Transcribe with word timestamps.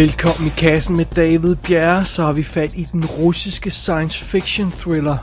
Velkommen 0.00 0.46
i 0.46 0.50
kassen 0.56 0.96
med 0.96 1.04
David 1.16 1.56
Bjerre, 1.56 2.04
så 2.04 2.22
har 2.22 2.32
vi 2.32 2.42
fat 2.42 2.70
i 2.74 2.88
den 2.92 3.04
russiske 3.04 3.70
science 3.70 4.24
fiction 4.24 4.72
thriller 4.72 5.18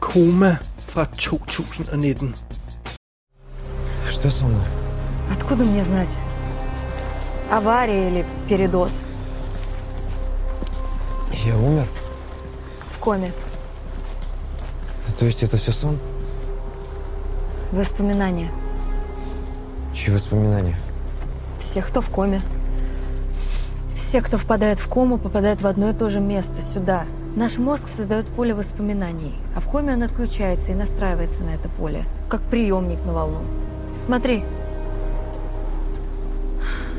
Koma 0.00 0.56
fra 0.78 1.04
2019. 1.04 2.34
Что 4.10 4.30
со 4.30 4.44
мной? 4.44 4.64
Откуда 5.30 5.64
мне 5.64 5.84
знать? 5.84 6.08
Авария 7.50 8.08
или 8.08 8.24
передоз? 8.48 8.92
Я 11.46 11.54
умер? 11.56 11.86
В 12.90 12.98
коме. 12.98 13.32
То 15.18 15.26
есть 15.26 15.42
это 15.42 15.58
все 15.58 15.72
сон? 15.72 15.98
Воспоминания. 17.72 18.50
Чьи 19.94 20.10
воспоминания? 20.14 20.78
Всех, 21.60 21.88
кто 21.88 22.00
в 22.00 22.08
коме. 22.08 22.40
Все, 24.08 24.20
кто 24.20 24.36
впадает 24.36 24.78
в 24.78 24.88
кому, 24.88 25.16
попадают 25.16 25.62
в 25.62 25.66
одно 25.66 25.88
и 25.88 25.94
то 25.94 26.10
же 26.10 26.20
место, 26.20 26.60
сюда. 26.60 27.06
Наш 27.34 27.56
мозг 27.56 27.88
создает 27.88 28.26
поле 28.26 28.52
воспоминаний, 28.52 29.32
а 29.56 29.60
в 29.60 29.68
коме 29.68 29.94
он 29.94 30.02
отключается 30.02 30.72
и 30.72 30.74
настраивается 30.74 31.44
на 31.44 31.50
это 31.50 31.70
поле, 31.70 32.04
как 32.28 32.42
приемник 32.42 33.02
на 33.06 33.14
волну. 33.14 33.38
Смотри. 33.96 34.44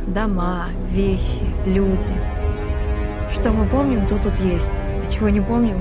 Дома, 0.08 0.70
вещи, 0.90 1.46
люди. 1.68 2.16
Что 3.32 3.52
мы 3.52 3.68
помним, 3.68 4.08
то 4.08 4.18
тут 4.18 4.36
есть. 4.40 4.66
А 5.06 5.12
чего 5.12 5.30
не 5.30 5.42
помним, 5.42 5.78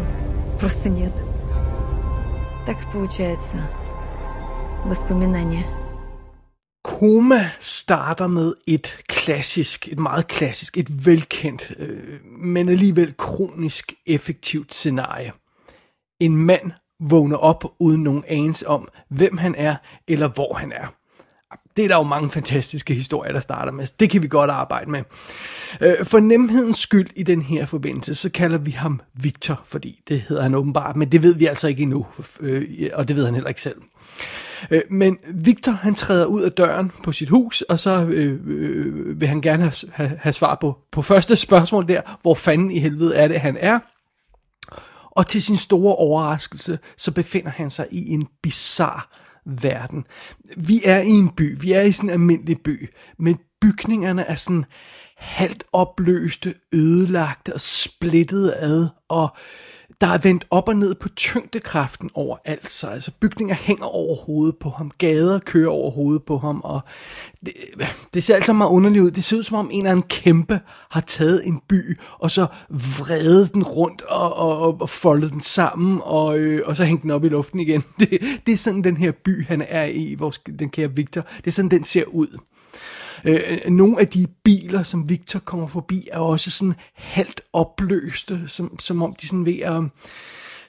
просто 0.60 0.90
нет. 0.90 1.12
Так 2.66 2.76
и 2.76 2.92
получается. 2.92 3.56
Воспоминания. 4.84 5.64
Koma 6.82 7.52
starter 7.60 8.28
med 8.28 8.54
et 8.66 8.98
klassisk, 9.24 9.88
et 9.88 9.98
meget 9.98 10.26
klassisk, 10.26 10.78
et 10.78 11.06
velkendt, 11.06 11.72
øh, 11.78 12.20
men 12.24 12.68
alligevel 12.68 13.14
kronisk 13.16 13.92
effektivt 14.06 14.74
scenarie. 14.74 15.32
En 16.20 16.36
mand 16.36 16.70
vågner 17.00 17.36
op 17.36 17.64
uden 17.78 18.02
nogen 18.02 18.24
anelse 18.28 18.68
om, 18.68 18.88
hvem 19.08 19.38
han 19.38 19.54
er, 19.54 19.76
eller 20.08 20.28
hvor 20.28 20.54
han 20.54 20.72
er. 20.72 20.86
Det 21.76 21.84
er 21.84 21.88
der 21.88 21.96
jo 21.96 22.02
mange 22.02 22.30
fantastiske 22.30 22.94
historier, 22.94 23.32
der 23.32 23.40
starter 23.40 23.72
med. 23.72 23.86
Det 24.00 24.10
kan 24.10 24.22
vi 24.22 24.28
godt 24.28 24.50
arbejde 24.50 24.90
med. 24.90 25.02
Øh, 25.80 26.06
For 26.06 26.20
nemhedens 26.20 26.78
skyld 26.78 27.10
i 27.16 27.22
den 27.22 27.42
her 27.42 27.66
forbindelse, 27.66 28.14
så 28.14 28.30
kalder 28.30 28.58
vi 28.58 28.70
ham 28.70 29.00
Victor, 29.14 29.62
fordi 29.64 30.02
det 30.08 30.20
hedder 30.20 30.42
han 30.42 30.54
åbenbart, 30.54 30.96
men 30.96 31.12
det 31.12 31.22
ved 31.22 31.38
vi 31.38 31.46
altså 31.46 31.68
ikke 31.68 31.82
endnu, 31.82 32.06
øh, 32.40 32.90
og 32.94 33.08
det 33.08 33.16
ved 33.16 33.24
han 33.24 33.34
heller 33.34 33.48
ikke 33.48 33.62
selv. 33.62 33.76
Øh, 34.70 34.82
Men 34.90 35.18
Victor, 35.34 35.72
han 35.72 35.94
træder 35.94 36.26
ud 36.26 36.42
af 36.42 36.52
døren 36.52 36.92
på 37.02 37.12
sit 37.12 37.28
hus, 37.28 37.62
og 37.62 37.78
så 37.78 38.04
øh, 38.04 38.40
øh, 38.46 39.06
øh 39.06 39.20
vil 39.20 39.28
han 39.28 39.40
gerne 39.40 39.62
have, 39.62 39.72
have, 39.92 40.18
have 40.20 40.32
svar 40.32 40.58
på, 40.60 40.78
på 40.92 41.02
første 41.02 41.36
spørgsmål 41.36 41.88
der, 41.88 42.00
hvor 42.22 42.34
fanden 42.34 42.70
i 42.70 42.78
helvede 42.78 43.16
er 43.16 43.28
det, 43.28 43.40
han 43.40 43.56
er. 43.60 43.78
Og 45.10 45.26
til 45.26 45.42
sin 45.42 45.56
store 45.56 45.96
overraskelse, 45.96 46.78
så 46.96 47.12
befinder 47.12 47.50
han 47.50 47.70
sig 47.70 47.86
i 47.90 48.08
en 48.08 48.28
bizarre 48.42 49.00
verden. 49.46 50.04
Vi 50.56 50.80
er 50.84 51.00
i 51.00 51.08
en 51.08 51.28
by, 51.28 51.60
vi 51.60 51.72
er 51.72 51.82
i 51.82 51.92
sådan 51.92 52.10
en 52.10 52.12
almindelig 52.12 52.58
by, 52.64 52.90
men 53.18 53.38
bygningerne 53.60 54.22
er 54.22 54.34
sådan 54.34 54.64
halvt 55.22 55.64
opløste, 55.72 56.54
ødelagte 56.72 57.54
og 57.54 57.60
splittede 57.60 58.54
ad, 58.54 58.88
og 59.08 59.36
der 60.00 60.08
er 60.08 60.18
vendt 60.18 60.44
op 60.50 60.68
og 60.68 60.76
ned 60.76 60.94
på 60.94 61.08
tyngdekraften 61.08 62.10
over 62.14 62.36
alt 62.44 62.70
sig. 62.70 62.92
Altså 62.92 63.10
bygninger 63.20 63.54
hænger 63.54 63.84
over 63.84 64.16
hovedet 64.16 64.56
på 64.60 64.68
ham, 64.68 64.90
gader 64.98 65.38
kører 65.38 65.70
over 65.70 65.90
hovedet 65.90 66.22
på 66.22 66.38
ham, 66.38 66.60
og 66.64 66.80
det, 67.46 67.52
det 68.14 68.24
ser 68.24 68.34
altså 68.34 68.52
meget 68.52 68.70
underligt 68.70 69.02
ud. 69.02 69.10
Det 69.10 69.24
ser 69.24 69.36
ud 69.36 69.42
som 69.42 69.56
om 69.56 69.70
en 69.72 69.78
eller 69.78 69.90
anden 69.90 70.08
kæmpe 70.08 70.60
har 70.90 71.00
taget 71.00 71.46
en 71.46 71.60
by, 71.68 71.98
og 72.18 72.30
så 72.30 72.46
vredet 72.70 73.54
den 73.54 73.62
rundt 73.62 74.02
og, 74.02 74.36
og, 74.36 74.58
og, 74.58 74.76
og 74.80 74.88
foldet 74.88 75.32
den 75.32 75.40
sammen, 75.40 76.00
og, 76.04 76.38
øh, 76.38 76.62
og 76.66 76.76
så 76.76 76.84
hængt 76.84 77.02
den 77.02 77.10
op 77.10 77.24
i 77.24 77.28
luften 77.28 77.60
igen. 77.60 77.84
Det, 77.98 78.20
det 78.46 78.52
er 78.52 78.56
sådan 78.56 78.84
den 78.84 78.96
her 78.96 79.12
by, 79.24 79.46
han 79.46 79.64
er 79.68 79.84
i, 79.84 80.14
vores, 80.18 80.40
den 80.58 80.70
kære 80.70 80.96
Victor. 80.96 81.20
Det 81.36 81.46
er 81.46 81.50
sådan, 81.50 81.70
den 81.70 81.84
ser 81.84 82.04
ud. 82.04 82.38
Øh, 83.24 83.40
øh, 83.48 83.72
nogle 83.72 84.00
af 84.00 84.08
de 84.08 84.26
biler, 84.44 84.82
som 84.82 85.08
Victor 85.08 85.38
kommer 85.38 85.66
forbi, 85.66 86.08
er 86.12 86.18
også 86.18 86.50
sådan 86.50 86.74
halvt 86.94 87.40
opløste, 87.52 88.40
som, 88.46 88.78
som 88.78 89.02
om 89.02 89.14
de 89.20 89.28
sådan 89.28 89.46
ved 89.46 89.58
at 89.58 89.82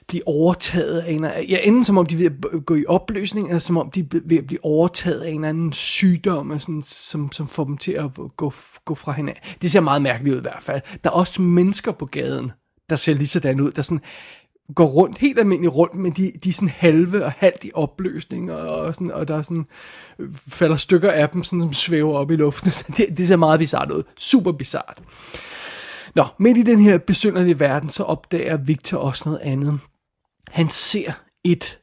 blive 0.06 0.28
overtaget 0.28 1.00
af 1.00 1.12
en 1.12 1.24
ja, 1.24 1.58
enten 1.62 1.84
som 1.84 1.98
om 1.98 2.06
de 2.06 2.14
er 2.14 2.18
ved 2.18 2.30
at 2.54 2.66
gå 2.66 2.74
i 2.74 2.84
opløsning, 2.86 3.48
eller 3.48 3.58
som 3.58 3.76
om 3.76 3.90
de 3.90 4.00
er 4.00 4.20
ved 4.24 4.38
at 4.38 4.46
blive 4.46 4.64
overtaget 4.64 5.20
af 5.20 5.28
en 5.28 5.34
eller 5.34 5.48
anden 5.48 5.72
sygdom, 5.72 6.58
sådan, 6.58 6.82
som, 6.82 7.32
som 7.32 7.48
får 7.48 7.64
dem 7.64 7.78
til 7.78 7.92
at 7.92 8.10
gå, 8.36 8.52
gå 8.84 8.94
fra 8.94 9.12
hinanden. 9.12 9.42
Det 9.62 9.70
ser 9.70 9.80
meget 9.80 10.02
mærkeligt 10.02 10.34
ud 10.34 10.40
i 10.40 10.42
hvert 10.42 10.62
fald. 10.62 10.80
Der 11.04 11.10
er 11.10 11.14
også 11.14 11.42
mennesker 11.42 11.92
på 11.92 12.06
gaden, 12.06 12.52
der 12.90 12.96
ser 12.96 13.14
lige 13.14 13.26
sådan 13.26 13.60
ud, 13.60 13.70
der 13.70 13.82
sådan 13.82 14.00
går 14.74 14.86
rundt, 14.86 15.18
helt 15.18 15.38
almindeligt 15.38 15.74
rundt, 15.74 15.94
men 15.94 16.12
de, 16.12 16.32
de 16.44 16.48
er 16.48 16.52
sådan 16.52 16.68
halve 16.68 17.24
og 17.24 17.32
halvt 17.32 17.64
i 17.64 17.70
opløsning, 17.74 18.52
og, 18.52 18.76
og, 18.76 18.94
sådan, 18.94 19.10
og 19.10 19.28
der 19.28 19.36
er 19.36 19.42
sådan, 19.42 19.66
øh, 20.18 20.34
falder 20.34 20.76
stykker 20.76 21.10
af 21.10 21.28
dem, 21.28 21.42
sådan, 21.42 21.60
som 21.60 21.72
svæver 21.72 22.14
op 22.18 22.30
i 22.30 22.36
luften. 22.36 22.70
Det, 22.96 23.18
det 23.18 23.28
ser 23.28 23.36
meget 23.36 23.60
bizart 23.60 23.90
ud. 23.90 24.02
Super 24.16 24.52
bizart. 24.52 25.02
Nå, 26.14 26.24
midt 26.38 26.58
i 26.58 26.62
den 26.62 26.80
her 26.80 26.98
besynderlige 26.98 27.60
verden, 27.60 27.88
så 27.88 28.02
opdager 28.02 28.56
Victor 28.56 28.98
også 28.98 29.22
noget 29.26 29.40
andet. 29.40 29.78
Han 30.48 30.70
ser 30.70 31.12
et 31.44 31.78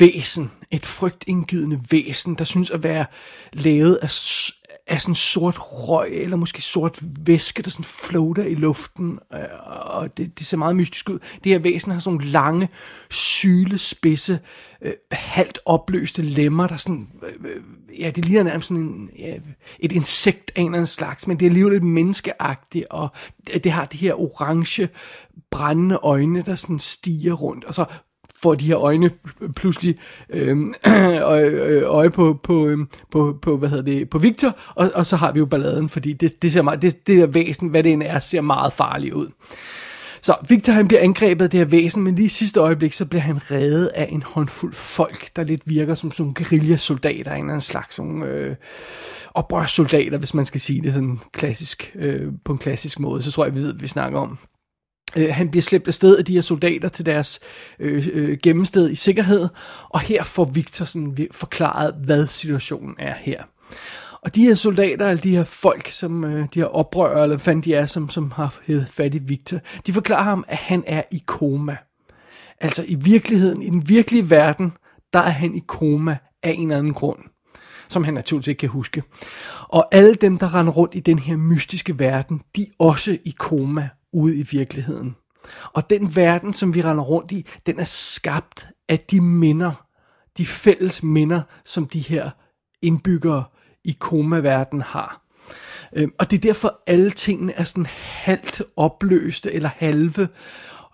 væsen, 0.00 0.50
et 0.70 0.86
frygtindgydende 0.86 1.80
væsen, 1.90 2.34
der 2.34 2.44
synes 2.44 2.70
at 2.70 2.82
være 2.82 3.06
lavet 3.52 3.94
af, 4.02 4.10
af 4.86 5.00
sådan 5.00 5.14
sort 5.14 5.56
røg, 5.60 6.08
eller 6.12 6.36
måske 6.36 6.62
sort 6.62 6.98
væske, 7.26 7.62
der 7.62 7.70
sådan 7.70 7.84
floater 7.84 8.44
i 8.44 8.54
luften, 8.54 9.18
øh, 9.34 9.40
og 9.80 10.16
det, 10.16 10.38
det 10.38 10.46
ser 10.46 10.56
meget 10.56 10.76
mystisk 10.76 11.10
ud. 11.10 11.18
Det 11.44 11.52
her 11.52 11.58
væsen 11.58 11.92
har 11.92 11.98
sådan 11.98 12.16
nogle 12.16 12.30
lange, 12.30 12.68
syle, 13.10 13.78
spidse, 13.78 14.38
øh, 14.82 14.92
halvt 15.10 15.58
opløste 15.66 16.22
lemmer, 16.22 16.66
der 16.66 16.76
sådan, 16.76 17.08
øh, 17.22 17.50
øh 17.50 17.62
ja, 18.00 18.10
det 18.10 18.24
ligner 18.24 18.42
nærmest 18.42 18.68
sådan 18.68 18.82
en, 18.82 19.10
ja, 19.18 19.36
et 19.78 19.92
insekt 19.92 20.52
af 20.56 20.60
en 20.60 20.66
eller 20.66 20.78
anden 20.78 20.86
slags, 20.86 21.26
men 21.26 21.38
det 21.38 21.46
er 21.46 21.50
alligevel 21.50 21.72
lidt 21.72 21.84
menneskeagtigt, 21.84 22.86
og 22.90 23.08
det, 23.46 23.64
det 23.64 23.72
har 23.72 23.84
de 23.84 23.96
her 23.96 24.20
orange, 24.20 24.88
brændende 25.50 25.98
øjne, 26.02 26.42
der 26.42 26.54
sådan 26.54 26.78
stiger 26.78 27.32
rundt, 27.32 27.64
og 27.64 27.74
så 27.74 27.84
får 28.42 28.54
de 28.54 28.66
her 28.66 28.78
øjne 28.78 29.10
pludselig 29.56 29.96
øh, 30.34 30.56
øje 31.84 32.10
på, 32.10 32.40
på, 32.42 32.66
øhm, 32.66 32.88
på, 33.12 33.38
på, 33.42 33.56
hvad 33.56 33.68
hedder 33.68 33.84
det, 33.84 34.10
på 34.10 34.18
Victor, 34.18 34.56
og, 34.74 34.90
og 34.94 35.06
så 35.06 35.16
har 35.16 35.32
vi 35.32 35.38
jo 35.38 35.46
balladen, 35.46 35.88
fordi 35.88 36.12
det, 36.12 36.42
det 36.42 36.52
ser 36.52 36.62
meget, 36.62 36.82
det, 36.82 37.06
det 37.06 37.20
der 37.20 37.26
væsen, 37.26 37.68
hvad 37.68 37.82
det 37.82 37.92
end 37.92 38.02
er, 38.02 38.18
ser 38.18 38.40
meget 38.40 38.72
farligt 38.72 39.14
ud. 39.14 39.28
Så 40.20 40.34
Victor 40.48 40.72
han 40.72 40.88
bliver 40.88 41.00
angrebet 41.00 41.44
af 41.44 41.50
det 41.50 41.60
her 41.60 41.64
væsen, 41.64 42.02
men 42.02 42.14
lige 42.14 42.26
i 42.26 42.28
sidste 42.28 42.60
øjeblik, 42.60 42.92
så 42.92 43.06
bliver 43.06 43.22
han 43.22 43.50
reddet 43.50 43.86
af 43.86 44.08
en 44.12 44.22
håndfuld 44.22 44.74
folk, 44.74 45.36
der 45.36 45.44
lidt 45.44 45.62
virker 45.64 45.94
som 45.94 46.10
sådan 46.10 46.22
nogle 46.22 46.34
guerillasoldater, 46.34 47.30
en 47.30 47.36
eller 47.36 47.52
anden 47.52 47.60
slags 47.60 47.94
sådan, 47.94 48.22
øh, 48.22 48.56
oprørssoldater, 49.34 50.18
hvis 50.18 50.34
man 50.34 50.44
skal 50.44 50.60
sige 50.60 50.82
det 50.82 50.92
sådan 50.92 51.20
klassisk, 51.32 51.92
øh, 51.94 52.32
på 52.44 52.52
en 52.52 52.58
klassisk 52.58 53.00
måde, 53.00 53.22
så 53.22 53.32
tror 53.32 53.44
jeg, 53.44 53.54
vi 53.54 53.60
ved, 53.60 53.72
hvad 53.72 53.80
vi 53.80 53.88
snakker 53.88 54.20
om. 54.20 54.38
Øh, 55.16 55.28
han 55.30 55.50
bliver 55.50 55.62
slæbt 55.62 55.88
afsted 55.88 56.16
af 56.16 56.24
de 56.24 56.32
her 56.32 56.40
soldater 56.40 56.88
til 56.88 57.06
deres 57.06 57.40
øh, 57.78 58.08
øh, 58.12 58.38
gemmested 58.42 58.90
i 58.90 58.94
sikkerhed, 58.94 59.48
og 59.88 60.00
her 60.00 60.22
får 60.22 60.44
Victor 60.44 60.84
sådan 60.84 61.28
forklaret, 61.30 61.94
hvad 62.04 62.26
situationen 62.26 62.94
er 62.98 63.14
her. 63.14 63.42
Og 64.22 64.34
de 64.34 64.44
her 64.44 64.54
soldater, 64.54 65.08
eller 65.08 65.22
de 65.22 65.36
her 65.36 65.44
folk, 65.44 65.88
som 65.88 66.24
øh, 66.24 66.46
de 66.54 66.60
her 66.60 66.66
oprører, 66.66 67.22
eller 67.22 67.36
hvad 67.36 67.62
de 67.62 67.74
er, 67.74 67.86
som, 67.86 68.10
som 68.10 68.30
har 68.30 68.60
hævet 68.66 68.88
fat 68.88 69.14
i 69.14 69.18
Victor, 69.18 69.58
de 69.86 69.92
forklarer 69.92 70.24
ham, 70.24 70.44
at 70.48 70.56
han 70.56 70.84
er 70.86 71.02
i 71.10 71.22
koma. 71.26 71.76
Altså 72.60 72.84
i 72.88 72.94
virkeligheden, 72.94 73.62
i 73.62 73.70
den 73.70 73.88
virkelige 73.88 74.30
verden, 74.30 74.72
der 75.12 75.18
er 75.18 75.30
han 75.30 75.54
i 75.54 75.62
koma 75.66 76.16
af 76.42 76.50
en 76.50 76.62
eller 76.62 76.78
anden 76.78 76.94
grund 76.94 77.18
som 77.88 78.04
han 78.04 78.14
naturligvis 78.14 78.48
ikke 78.48 78.58
kan 78.58 78.68
huske. 78.68 79.02
Og 79.68 79.88
alle 79.92 80.14
dem, 80.14 80.38
der 80.38 80.54
render 80.54 80.72
rundt 80.72 80.94
i 80.94 81.00
den 81.00 81.18
her 81.18 81.36
mystiske 81.36 81.98
verden, 81.98 82.42
de 82.56 82.62
er 82.62 82.84
også 82.84 83.18
i 83.24 83.34
koma 83.38 83.88
ude 84.14 84.36
i 84.36 84.46
virkeligheden. 84.50 85.16
Og 85.72 85.90
den 85.90 86.16
verden, 86.16 86.54
som 86.54 86.74
vi 86.74 86.82
render 86.82 87.04
rundt 87.04 87.32
i, 87.32 87.46
den 87.66 87.80
er 87.80 87.84
skabt 87.84 88.68
af 88.88 88.98
de 89.00 89.20
minder, 89.20 89.86
de 90.38 90.46
fælles 90.46 91.02
minder, 91.02 91.42
som 91.64 91.88
de 91.88 92.00
her 92.00 92.30
indbyggere 92.82 93.44
i 93.84 93.96
komaverden 93.98 94.80
har. 94.80 95.20
Øhm, 95.92 96.12
og 96.18 96.30
det 96.30 96.36
er 96.36 96.40
derfor, 96.40 96.82
alle 96.86 97.10
tingene 97.10 97.52
er 97.52 97.64
sådan 97.64 97.86
halvt 97.86 98.62
opløste 98.76 99.52
eller 99.52 99.70
halve, 99.76 100.28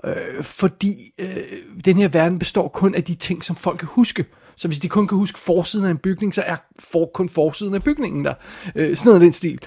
øh, 0.05 0.43
fordi 0.43 0.96
øh, 1.19 1.44
den 1.84 1.96
her 1.96 2.08
verden 2.08 2.38
består 2.38 2.69
kun 2.69 2.94
af 2.94 3.05
de 3.05 3.14
ting, 3.14 3.44
som 3.44 3.56
folk 3.56 3.78
kan 3.78 3.88
huske. 3.88 4.25
Så 4.60 4.68
hvis 4.68 4.78
de 4.78 4.88
kun 4.88 5.06
kan 5.06 5.18
huske 5.18 5.38
forsiden 5.38 5.86
af 5.86 5.90
en 5.90 5.98
bygning, 5.98 6.34
så 6.34 6.42
er 6.42 6.56
for, 6.78 7.10
kun 7.14 7.28
forsiden 7.28 7.74
af 7.74 7.82
bygningen 7.82 8.24
der. 8.24 8.34
Øh, 8.74 8.96
sådan 8.96 9.08
noget 9.08 9.20
af 9.20 9.24
den 9.24 9.32
stil. 9.32 9.58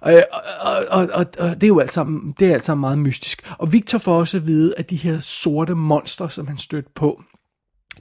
Og, 0.00 0.12
og, 0.60 0.86
og, 0.90 1.08
og, 1.12 1.26
og 1.38 1.54
det 1.54 1.62
er 1.62 1.68
jo 1.68 1.78
alt 1.78 1.92
sammen, 1.92 2.34
det 2.38 2.48
er 2.48 2.54
alt 2.54 2.64
sammen 2.64 2.80
meget 2.80 2.98
mystisk. 2.98 3.52
Og 3.58 3.72
Victor 3.72 3.98
får 3.98 4.18
også 4.18 4.36
at 4.36 4.46
vide, 4.46 4.74
at 4.76 4.90
de 4.90 4.96
her 4.96 5.20
sorte 5.20 5.74
monster, 5.74 6.28
som 6.28 6.46
han 6.46 6.58
stødte 6.58 6.90
på, 6.94 7.22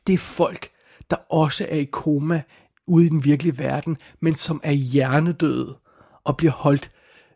det 0.08 0.14
er 0.14 0.18
folk, 0.18 0.70
der 1.10 1.16
også 1.30 1.68
er 1.70 1.78
i 1.78 1.88
koma 1.92 2.42
ude 2.88 3.06
i 3.06 3.10
den 3.10 3.26
virkelige 3.26 3.58
verden, 3.58 3.98
men 4.22 4.36
som 4.36 4.62
er 4.64 4.72
hjernedøde 4.72 5.78
og 6.24 6.38
bliver 6.38 6.54
holdt 6.54 6.90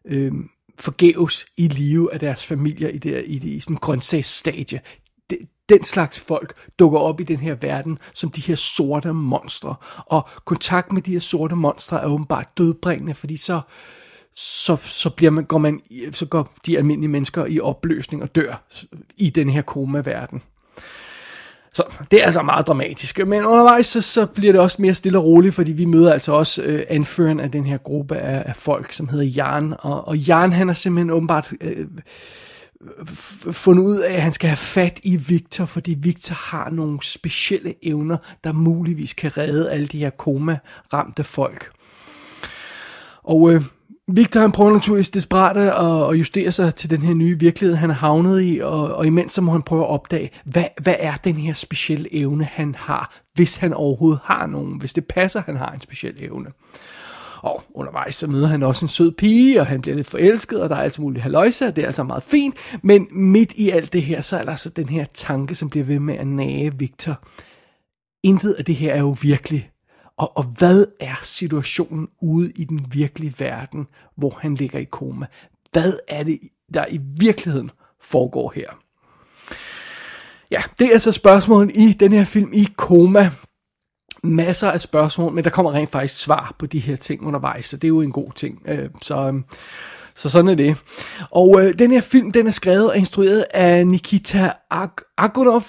øh, 0.06 0.32
forgæves 0.80 1.46
i 1.58 1.68
live 1.68 2.14
af 2.14 2.20
deres 2.20 2.46
familier 2.46 2.90
i, 2.90 2.98
det, 2.98 3.24
i, 3.28 3.56
i 3.56 3.60
sådan 3.60 3.74
en 3.74 3.80
grøntsagsstadie. 3.80 4.82
Den 5.70 5.84
slags 5.84 6.20
folk 6.20 6.54
dukker 6.80 7.00
op 7.00 7.22
i 7.22 7.24
den 7.24 7.38
her 7.38 7.56
verden 7.56 7.98
som 8.14 8.30
de 8.30 8.42
her 8.42 8.56
sorte 8.56 9.14
monstre. 9.14 9.76
Og 10.06 10.30
kontakt 10.46 10.94
med 10.94 11.02
de 11.02 11.12
her 11.12 11.20
sorte 11.20 11.56
monstre 11.56 12.02
er 12.02 12.06
åbenbart 12.06 12.58
dødbringende, 12.58 13.14
fordi 13.14 13.38
så, 13.38 13.62
så, 14.36 14.78
så, 14.84 15.10
bliver 15.10 15.32
man, 15.32 15.44
går 15.44 15.58
man, 15.58 15.82
så 16.12 16.26
går 16.26 16.54
de 16.66 16.78
almindelige 16.78 17.12
mennesker 17.12 17.46
i 17.46 17.60
opløsning 17.60 18.24
og 18.24 18.36
dør 18.36 18.64
i 19.18 19.30
den 19.30 19.50
her 19.50 19.62
koma-verden. 19.62 20.42
Så 21.74 21.84
det 22.12 22.22
er 22.22 22.26
altså 22.26 22.42
meget 22.42 22.68
dramatisk. 22.68 23.28
Men 23.28 23.46
undervejs 23.46 23.86
så, 23.86 24.02
så 24.02 24.26
bliver 24.26 24.54
det 24.54 24.62
også 24.62 24.82
mere 24.82 24.94
stille 24.94 25.18
og 25.18 25.24
roligt, 25.24 25.56
fordi 25.56 25.72
vi 25.72 25.86
møder 25.86 26.14
altså 26.14 26.32
også 26.32 26.62
øh, 26.62 26.86
anføreren 26.90 27.40
af 27.40 27.52
den 27.52 27.66
her 27.66 27.78
gruppe 27.78 28.18
af, 28.18 28.44
af 28.46 28.56
folk, 28.56 28.92
som 28.92 29.08
hedder 29.08 29.26
Jan. 29.26 29.76
Og, 29.80 30.08
og 30.08 30.18
Jan 30.18 30.54
han 30.54 30.70
er 30.70 30.74
simpelthen 30.74 31.10
åbenbart 31.10 31.54
øh, 31.62 31.86
fundet 33.52 33.84
ud 33.84 33.98
af, 33.98 34.14
at 34.14 34.22
han 34.22 34.34
skal 34.34 34.50
have 34.50 34.58
fat 34.58 35.00
i 35.04 35.16
Victor, 35.16 35.66
fordi 35.66 35.96
Victor 36.00 36.36
har 36.36 36.70
nogle 36.70 37.00
specielle 37.02 37.74
evner, 37.84 38.18
der 38.44 38.52
muligvis 38.52 39.14
kan 39.14 39.38
redde 39.38 39.72
alle 39.72 39.88
de 39.88 40.00
her 40.00 40.10
koma-ramte 40.10 41.24
folk. 41.24 41.72
Og 43.24 43.54
øh, 43.54 43.64
Victor 44.08 44.40
han 44.40 44.52
prøver 44.52 44.74
naturligvis 44.74 45.10
desperat 45.10 45.58
at, 45.58 46.10
at 46.10 46.20
justere 46.20 46.52
sig 46.52 46.76
til 46.76 46.90
den 46.90 47.02
her 47.02 47.14
nye 47.14 47.40
virkelighed, 47.40 47.76
han 47.76 47.90
er 47.90 47.94
havnet 47.94 48.44
i, 48.44 48.60
og, 48.64 48.96
og 48.96 49.08
imens 49.08 49.34
så 49.34 49.42
må 49.42 49.52
han 49.52 49.62
prøve 49.62 49.82
at 49.82 49.90
opdage, 49.90 50.32
hvad, 50.44 50.66
hvad 50.82 50.96
er 51.00 51.16
den 51.16 51.36
her 51.36 51.54
specielle 51.54 52.16
evne, 52.16 52.44
han 52.44 52.76
har, 52.76 53.16
hvis 53.34 53.56
han 53.56 53.74
overhovedet 53.74 54.20
har 54.24 54.48
nogen, 54.48 54.80
hvis 54.80 54.94
det 54.94 55.06
passer, 55.06 55.42
han 55.46 55.58
har 55.58 55.72
en 55.72 55.82
speciel 55.82 56.16
evne. 56.20 56.50
Og 57.42 57.64
undervejs 57.74 58.16
så 58.16 58.28
møder 58.28 58.48
han 58.48 58.64
også 58.64 58.86
en 58.86 58.90
sød 58.90 59.12
pige, 59.12 59.62
og 59.62 59.68
han 59.68 59.82
bliver 59.82 59.96
lidt 59.96 60.08
forelsket, 60.08 60.62
og 60.62 60.70
der 60.70 60.76
er 60.76 60.82
alt 60.82 61.00
muligt 61.00 61.24
haløjse, 61.24 61.68
og 61.68 61.76
det 61.76 61.82
er 61.82 61.88
altså 61.88 62.04
meget 62.04 62.24
fint. 62.24 62.56
Men 62.84 63.08
midt 63.12 63.54
i 63.56 63.70
alt 63.70 63.94
det 63.94 64.04
her, 64.04 64.22
så 64.22 64.38
er 64.38 64.44
der 64.44 64.52
altså 64.52 64.70
den 64.70 64.90
her 64.90 65.06
tanke, 65.14 65.56
som 65.56 65.70
bliver 65.70 65.86
ved 65.86 66.00
med 66.00 66.16
at 66.16 66.28
nage 66.28 66.80
Victor. 66.80 67.24
Intet 68.24 68.54
af 68.54 68.66
det 68.66 68.76
her 68.76 68.94
er 68.94 69.00
jo 69.00 69.16
virkelig. 69.22 69.72
Og, 70.18 70.38
og 70.38 70.44
hvad 70.44 70.86
er 71.00 71.20
situationen 71.24 72.08
ude 72.22 72.52
i 72.56 72.64
den 72.64 72.86
virkelige 72.92 73.34
verden, 73.38 73.88
hvor 74.18 74.38
han 74.42 74.56
ligger 74.56 74.80
i 74.80 74.84
koma? 74.84 75.26
Hvad 75.72 75.94
er 76.08 76.24
det, 76.24 76.40
der 76.74 76.86
i 76.90 77.00
virkeligheden 77.20 77.72
foregår 78.02 78.54
her? 78.56 78.70
Ja, 80.52 80.62
det 80.80 80.96
er 80.96 81.00
så 81.00 81.12
spørgsmålet 81.12 81.76
i 81.76 81.94
den 82.00 82.12
her 82.12 82.26
film 82.26 82.54
i 82.54 82.68
koma. 82.78 83.32
Masser 84.24 84.72
af 84.72 84.82
spørgsmål, 84.82 85.34
men 85.34 85.44
der 85.44 85.50
kommer 85.50 85.74
rent 85.74 85.90
faktisk 85.90 86.20
svar 86.20 86.56
på 86.60 86.66
de 86.66 86.80
her 86.80 86.96
ting 86.96 87.26
undervejs, 87.26 87.66
så 87.66 87.78
det 87.78 87.84
er 87.84 87.88
jo 87.88 88.02
en 88.02 88.12
god 88.12 88.32
ting. 88.36 88.62
Øh, 88.68 88.90
så, 89.02 89.28
øhm, 89.28 89.44
så 90.16 90.30
sådan 90.30 90.50
er 90.50 90.56
det. 90.56 90.76
Og 91.32 91.62
øh, 91.62 91.80
den 91.80 91.92
her 91.92 92.02
film, 92.02 92.32
den 92.32 92.48
er 92.48 92.52
skrevet 92.52 92.90
og 92.90 92.98
instrueret 92.98 93.46
af 93.54 93.88
Nikita 93.88 94.52
Ag- 94.74 95.14
Agonov. 95.18 95.64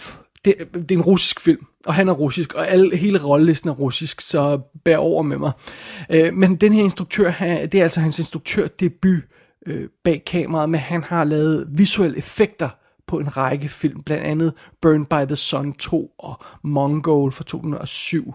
Det, 0.44 0.54
det 0.74 0.90
er 0.90 0.96
en 0.96 1.02
russisk 1.02 1.40
film 1.40 1.66
og 1.86 1.94
han 1.94 2.08
er 2.08 2.12
russisk, 2.12 2.54
og 2.54 2.68
alle, 2.68 2.96
hele 2.96 3.24
rollelisten 3.24 3.70
er 3.70 3.74
russisk, 3.74 4.20
så 4.20 4.60
bær 4.84 4.96
over 4.96 5.22
med 5.22 5.38
mig. 5.38 5.52
Øh, 6.10 6.34
men 6.34 6.56
den 6.56 6.72
her 6.72 6.82
instruktør, 6.82 7.32
det 7.40 7.74
er 7.74 7.82
altså 7.82 8.00
hans 8.00 8.18
instruktørdebut 8.18 9.22
øh, 9.66 9.88
bag 10.04 10.22
kameraet, 10.26 10.70
men 10.70 10.80
han 10.80 11.02
har 11.02 11.24
lavet 11.24 11.68
visuelle 11.74 12.18
effekter 12.18 12.68
på 13.10 13.18
en 13.18 13.36
række 13.36 13.68
film, 13.68 14.02
blandt 14.02 14.24
andet 14.24 14.54
Burn 14.82 15.04
by 15.04 15.26
the 15.26 15.36
Sun 15.36 15.72
2 15.72 16.10
og 16.18 16.40
Mongol 16.62 17.32
fra 17.32 17.44
2007. 17.44 18.34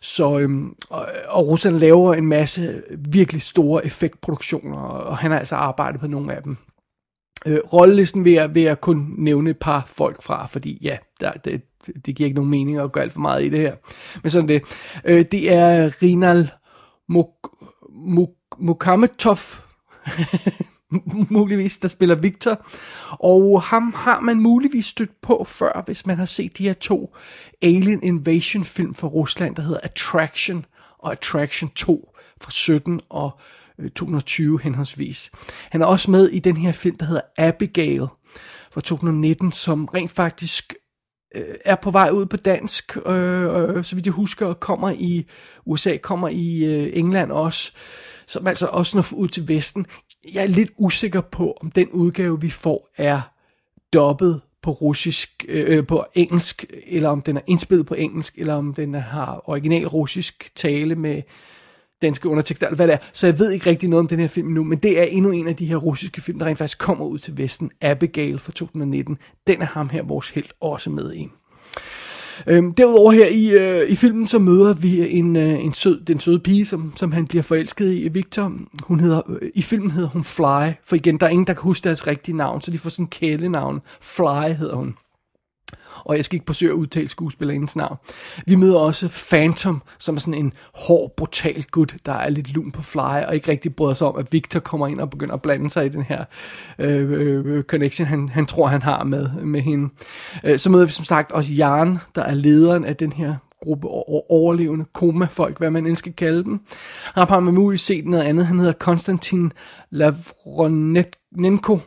Så, 0.00 0.38
øhm, 0.38 0.74
og, 0.90 1.06
og 1.28 1.48
Rusland 1.48 1.76
laver 1.76 2.14
en 2.14 2.26
masse 2.26 2.82
virkelig 3.10 3.42
store 3.42 3.86
effektproduktioner, 3.86 4.78
og 4.78 5.18
han 5.18 5.30
har 5.30 5.38
altså 5.38 5.56
arbejdet 5.56 6.00
på 6.00 6.06
nogle 6.06 6.34
af 6.34 6.42
dem. 6.42 6.56
Øh, 7.46 7.58
rollelisten 7.72 8.24
vil 8.24 8.32
jeg, 8.32 8.54
vil 8.54 8.62
jeg 8.62 8.80
kun 8.80 9.14
nævne 9.18 9.50
et 9.50 9.58
par 9.58 9.84
folk 9.86 10.22
fra, 10.22 10.46
fordi 10.46 10.78
ja, 10.82 10.96
der, 11.20 11.32
det, 11.32 11.62
det 12.06 12.16
giver 12.16 12.26
ikke 12.26 12.36
nogen 12.36 12.50
mening 12.50 12.78
at 12.78 12.92
gøre 12.92 13.04
alt 13.04 13.12
for 13.12 13.20
meget 13.20 13.44
i 13.44 13.48
det 13.48 13.58
her. 13.58 13.74
Men 14.22 14.30
sådan 14.30 14.48
det. 14.48 14.62
Øh, 15.04 15.24
det 15.30 15.54
er 15.54 16.02
Rinal 16.02 16.50
Muk 17.08 17.28
Muk 17.90 18.30
Mukametov, 18.58 19.36
muligvis, 21.30 21.78
der 21.78 21.88
spiller 21.88 22.14
Victor. 22.14 22.66
Og 23.10 23.62
ham 23.62 23.92
har 23.96 24.20
man 24.20 24.40
muligvis 24.40 24.86
stødt 24.86 25.20
på 25.20 25.44
før, 25.44 25.82
hvis 25.86 26.06
man 26.06 26.18
har 26.18 26.24
set 26.24 26.58
de 26.58 26.64
her 26.64 26.72
to 26.72 27.16
Alien 27.62 28.02
Invasion 28.02 28.64
film 28.64 28.94
fra 28.94 29.08
Rusland, 29.08 29.56
der 29.56 29.62
hedder 29.62 29.80
Attraction 29.82 30.64
og 30.98 31.12
Attraction 31.12 31.70
2 31.70 32.14
fra 32.40 32.50
17 32.50 33.00
og 33.08 33.30
øh, 33.78 33.90
2020 33.90 34.60
henholdsvis. 34.62 35.30
Han 35.70 35.82
er 35.82 35.86
også 35.86 36.10
med 36.10 36.28
i 36.28 36.38
den 36.38 36.56
her 36.56 36.72
film, 36.72 36.96
der 36.96 37.06
hedder 37.06 37.22
Abigail 37.38 38.06
fra 38.70 38.80
2019, 38.80 39.52
som 39.52 39.84
rent 39.84 40.10
faktisk 40.10 40.74
øh, 41.34 41.54
er 41.64 41.76
på 41.76 41.90
vej 41.90 42.10
ud 42.10 42.26
på 42.26 42.36
dansk, 42.36 42.96
øh, 43.06 43.76
øh, 43.76 43.84
så 43.84 43.94
vidt 43.94 44.06
jeg 44.06 44.12
husker, 44.12 44.46
og 44.46 44.60
kommer 44.60 44.90
i 44.90 45.26
USA, 45.66 45.96
kommer 45.96 46.28
i 46.28 46.64
øh, 46.64 46.90
England 46.94 47.32
også, 47.32 47.72
som 48.26 48.46
altså 48.46 48.66
også 48.66 48.96
når 48.96 49.06
ud 49.12 49.28
til 49.28 49.48
Vesten. 49.48 49.86
Jeg 50.34 50.42
er 50.42 50.46
lidt 50.46 50.70
usikker 50.76 51.20
på, 51.20 51.58
om 51.60 51.70
den 51.70 51.88
udgave, 51.88 52.40
vi 52.40 52.50
får, 52.50 52.88
er 52.96 53.20
dobbet 53.92 54.40
på 54.62 54.70
russisk, 54.70 55.44
øh, 55.48 55.76
øh, 55.76 55.86
på 55.86 56.04
engelsk, 56.14 56.64
eller 56.86 57.08
om 57.08 57.20
den 57.20 57.36
er 57.36 57.40
indspillet 57.46 57.86
på 57.86 57.94
engelsk, 57.94 58.38
eller 58.38 58.54
om 58.54 58.74
den 58.74 58.94
har 58.94 59.42
original 59.44 59.86
russisk 59.86 60.50
tale 60.54 60.94
med 60.94 61.22
danske 62.02 62.28
undertekster, 62.28 62.66
eller 62.66 62.76
hvad 62.76 62.86
det 62.86 62.94
er. 62.94 62.98
Så 63.12 63.26
jeg 63.26 63.38
ved 63.38 63.50
ikke 63.50 63.70
rigtig 63.70 63.88
noget 63.88 64.00
om 64.00 64.08
den 64.08 64.18
her 64.18 64.28
film 64.28 64.48
nu, 64.48 64.64
men 64.64 64.78
det 64.78 65.00
er 65.00 65.04
endnu 65.04 65.30
en 65.30 65.48
af 65.48 65.56
de 65.56 65.66
her 65.66 65.76
russiske 65.76 66.20
film, 66.20 66.38
der 66.38 66.46
rent 66.46 66.58
faktisk 66.58 66.78
kommer 66.78 67.04
ud 67.04 67.18
til 67.18 67.38
Vesten. 67.38 67.70
Abigail 67.80 68.38
fra 68.38 68.52
2019. 68.52 69.18
Den 69.46 69.62
er 69.62 69.66
ham 69.66 69.88
her, 69.88 70.02
vores 70.02 70.30
held, 70.30 70.48
også 70.60 70.90
med 70.90 71.14
i. 71.14 71.28
Øhm, 72.46 72.74
derudover 72.74 73.12
her 73.12 73.26
i, 73.26 73.50
øh, 73.50 73.90
i 73.90 73.96
filmen, 73.96 74.26
så 74.26 74.38
møder 74.38 74.74
vi 74.74 75.10
en, 75.18 75.36
øh, 75.36 75.64
en 75.64 75.72
sød, 75.72 76.00
den 76.04 76.20
søde 76.20 76.38
pige, 76.38 76.66
som, 76.66 76.92
som 76.96 77.12
han 77.12 77.26
bliver 77.26 77.42
forelsket 77.42 77.92
i, 77.94 78.08
Victor. 78.08 78.52
Hun 78.82 79.00
hedder, 79.00 79.22
øh, 79.28 79.50
I 79.54 79.62
filmen 79.62 79.90
hedder 79.90 80.08
hun 80.08 80.24
Fly, 80.24 80.72
for 80.84 80.96
igen, 80.96 81.20
der 81.20 81.26
er 81.26 81.30
ingen, 81.30 81.46
der 81.46 81.52
kan 81.52 81.62
huske 81.62 81.84
deres 81.84 82.06
rigtige 82.06 82.36
navn, 82.36 82.60
så 82.60 82.70
de 82.70 82.78
får 82.78 82.90
sådan 82.90 83.02
en 83.02 83.08
kælenavn. 83.08 83.80
Fly 84.00 84.54
hedder 84.58 84.74
hun 84.76 84.94
og 86.04 86.16
jeg 86.16 86.24
skal 86.24 86.36
ikke 86.36 86.46
forsøge 86.46 86.72
at 86.72 86.76
udtale 86.76 87.08
skuespillerindens 87.08 87.76
navn. 87.76 87.96
Vi 88.46 88.54
møder 88.54 88.78
også 88.78 89.26
Phantom, 89.30 89.82
som 89.98 90.14
er 90.14 90.20
sådan 90.20 90.34
en 90.34 90.52
hård, 90.74 91.12
brutal 91.16 91.64
gut, 91.70 91.96
der 92.06 92.12
er 92.12 92.30
lidt 92.30 92.54
lun 92.54 92.72
på 92.72 92.82
fly, 92.82 93.24
og 93.28 93.34
ikke 93.34 93.52
rigtig 93.52 93.76
bryder 93.76 93.94
sig 93.94 94.06
om, 94.06 94.16
at 94.16 94.32
Victor 94.32 94.60
kommer 94.60 94.86
ind 94.86 95.00
og 95.00 95.10
begynder 95.10 95.34
at 95.34 95.42
blande 95.42 95.70
sig 95.70 95.86
i 95.86 95.88
den 95.88 96.02
her 96.02 96.24
øh, 96.78 97.10
øh, 97.10 97.46
øh 97.46 97.64
connection, 97.64 98.06
han, 98.06 98.28
han 98.28 98.46
tror, 98.46 98.66
han 98.66 98.82
har 98.82 99.04
med, 99.04 99.30
med 99.30 99.60
hende. 99.60 99.88
Øh, 100.44 100.58
så 100.58 100.70
møder 100.70 100.86
vi 100.86 100.92
som 100.92 101.04
sagt 101.04 101.32
også 101.32 101.52
Jan, 101.52 101.98
der 102.14 102.22
er 102.22 102.34
lederen 102.34 102.84
af 102.84 102.96
den 102.96 103.12
her 103.12 103.34
gruppe 103.62 103.88
overlevende 104.30 104.84
koma-folk, 104.92 105.58
hvad 105.58 105.70
man 105.70 105.86
end 105.86 105.96
skal 105.96 106.12
kalde 106.12 106.44
dem. 106.44 106.60
Han 107.14 107.28
har 107.28 107.40
med 107.40 107.52
muligt 107.52 107.82
set 107.82 108.06
noget 108.06 108.24
andet. 108.24 108.46
Han 108.46 108.58
hedder 108.58 108.72
Konstantin 108.72 109.52
Lavronenko, 109.90 111.78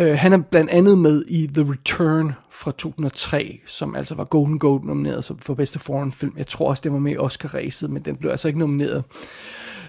Øh, 0.00 0.18
han 0.18 0.32
er 0.32 0.38
blandt 0.50 0.70
andet 0.70 0.98
med 0.98 1.24
i 1.28 1.46
The 1.54 1.72
Return 1.72 2.32
fra 2.50 2.70
2003, 2.70 3.60
som 3.66 3.96
altså 3.96 4.14
var 4.14 4.24
Golden 4.24 4.58
Gold 4.58 4.84
nomineret 4.84 5.32
for 5.38 5.54
bedste 5.54 5.78
foreign 5.78 6.12
film. 6.12 6.34
Jeg 6.36 6.46
tror 6.46 6.68
også, 6.68 6.80
det 6.84 6.92
var 6.92 6.98
med 6.98 7.12
i 7.12 7.16
Oscar-ræset, 7.16 7.90
men 7.90 8.04
den 8.04 8.16
blev 8.16 8.30
altså 8.30 8.48
ikke 8.48 8.60
nomineret. 8.60 9.04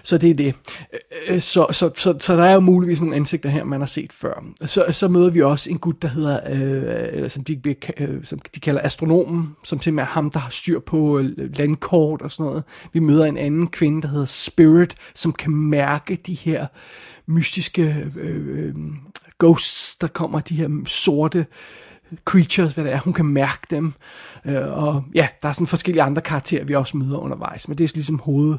Så 0.02 0.18
det 0.18 0.30
er 0.30 0.34
det. 0.34 0.54
Øh, 1.28 1.40
så, 1.40 1.66
så, 1.70 1.90
så, 1.94 2.14
så 2.18 2.36
der 2.36 2.44
er 2.44 2.54
jo 2.54 2.60
muligvis 2.60 3.00
nogle 3.00 3.16
ansigter 3.16 3.48
her, 3.48 3.64
man 3.64 3.80
har 3.80 3.86
set 3.86 4.12
før. 4.12 4.44
Så, 4.66 4.84
så 4.90 5.08
møder 5.08 5.30
vi 5.30 5.42
også 5.42 5.70
en 5.70 5.78
gut, 5.78 6.02
der 6.02 6.08
hedder, 6.08 6.40
øh, 6.50 7.08
eller 7.12 7.28
som, 7.28 7.44
de, 7.44 7.74
øh, 7.98 8.24
som 8.24 8.38
de 8.54 8.60
kalder 8.60 8.80
astronomen, 8.84 9.56
som 9.64 9.82
simpelthen 9.82 9.98
er 9.98 10.12
ham, 10.12 10.30
der 10.30 10.38
har 10.38 10.50
styr 10.50 10.78
på 10.78 11.18
øh, 11.18 11.56
landkort 11.56 12.22
og 12.22 12.32
sådan 12.32 12.46
noget. 12.46 12.64
Vi 12.92 13.00
møder 13.00 13.24
en 13.24 13.36
anden 13.36 13.66
kvinde, 13.66 14.02
der 14.02 14.08
hedder 14.08 14.24
Spirit, 14.24 14.94
som 15.14 15.32
kan 15.32 15.52
mærke 15.52 16.18
de 16.26 16.34
her 16.34 16.66
mystiske 17.26 18.10
øh, 18.16 18.66
øh 18.66 18.74
ghosts, 19.42 19.96
der 19.96 20.06
kommer, 20.06 20.40
de 20.40 20.54
her 20.54 20.68
sorte 20.86 21.46
creatures, 22.24 22.74
hvad 22.74 22.84
det 22.84 22.92
er, 22.92 23.00
hun 23.00 23.12
kan 23.12 23.26
mærke 23.26 23.66
dem. 23.70 23.92
Øh, 24.44 24.78
og 24.78 25.04
ja, 25.14 25.28
der 25.42 25.48
er 25.48 25.52
sådan 25.52 25.66
forskellige 25.66 26.02
andre 26.02 26.22
karakterer, 26.22 26.64
vi 26.64 26.74
også 26.74 26.96
møder 26.96 27.18
undervejs, 27.18 27.68
men 27.68 27.78
det 27.78 27.84
er 27.84 27.92
ligesom 27.94 28.18
hoved, 28.18 28.56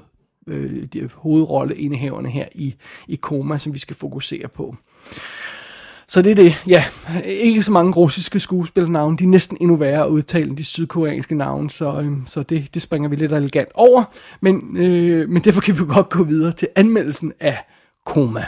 øh, 0.48 0.88
de 0.94 1.10
hovedrolleindehaverne 1.14 2.30
her 2.30 2.46
i, 2.56 2.76
i 3.08 3.16
Koma, 3.16 3.58
som 3.58 3.74
vi 3.74 3.80
skal 3.80 3.96
fokusere 3.96 4.48
på. 4.48 4.76
Så 6.08 6.22
det 6.22 6.32
er 6.32 6.36
det, 6.36 6.64
ja, 6.68 6.84
ikke 7.26 7.64
så 7.64 7.72
mange 7.72 7.94
russiske 7.94 8.40
skuespillernavne, 8.40 9.18
de 9.18 9.24
er 9.24 9.28
næsten 9.28 9.58
endnu 9.62 9.76
værre 9.76 10.04
at 10.04 10.10
udtale 10.10 10.50
end 10.50 10.58
de 10.58 10.64
sydkoreanske 10.64 11.36
navne, 11.36 11.70
så, 11.70 12.02
øh, 12.02 12.12
så 12.26 12.44
det, 12.44 12.74
det 12.74 12.82
springer 12.82 13.10
vi 13.10 13.16
lidt 13.16 13.32
elegant 13.32 13.70
over, 13.74 14.04
men, 14.42 14.78
øh, 14.78 15.30
men 15.30 15.44
derfor 15.44 15.62
kan 15.62 15.80
vi 15.80 15.84
godt 15.88 16.10
gå 16.10 16.24
videre 16.24 16.52
til 16.52 16.68
anmeldelsen 16.76 17.34
af 17.40 17.58
Koma. 18.06 18.46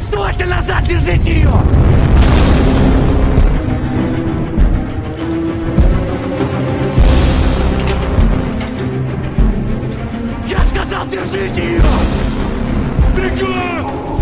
Стойте 0.00 0.46
назад, 0.46 0.82
держите 0.84 1.34
ее! 1.34 1.52
Я 10.48 10.60
сказал, 10.70 11.06
держите 11.06 11.62
ее! 11.62 11.82
Бегу. 13.16 14.18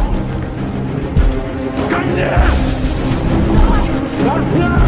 Ко 1.88 1.99
мне! 1.99 2.30
Назад! 4.25 4.82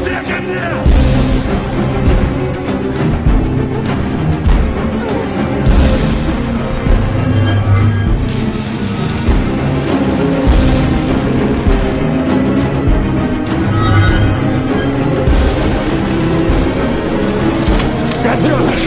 Все 0.00 0.20
ко! 0.26 0.91
Гаденыш! 18.32 18.82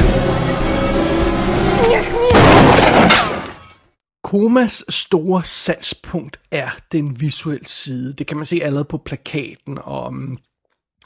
Komas 4.23 4.83
store 4.89 5.43
salgspunkt 5.43 6.39
er 6.51 6.69
den 6.91 7.21
visuelle 7.21 7.67
side. 7.67 8.13
Det 8.13 8.27
kan 8.27 8.37
man 8.37 8.45
se 8.45 8.59
allerede 8.63 8.85
på 8.85 8.97
plakaten 8.97 9.77
og, 9.81 10.13
mm, 10.13 10.37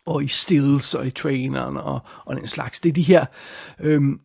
og 0.06 0.24
i 0.24 0.28
stills 0.28 0.94
og 0.94 1.08
i 1.08 1.12
traineren 1.12 1.78
og, 1.78 2.00
og 2.26 2.36
den 2.36 2.48
slags. 2.48 2.80
Det 2.80 2.90
er 2.90 2.94
de 2.94 3.02
her 3.02 3.26
øhm, 3.80 4.20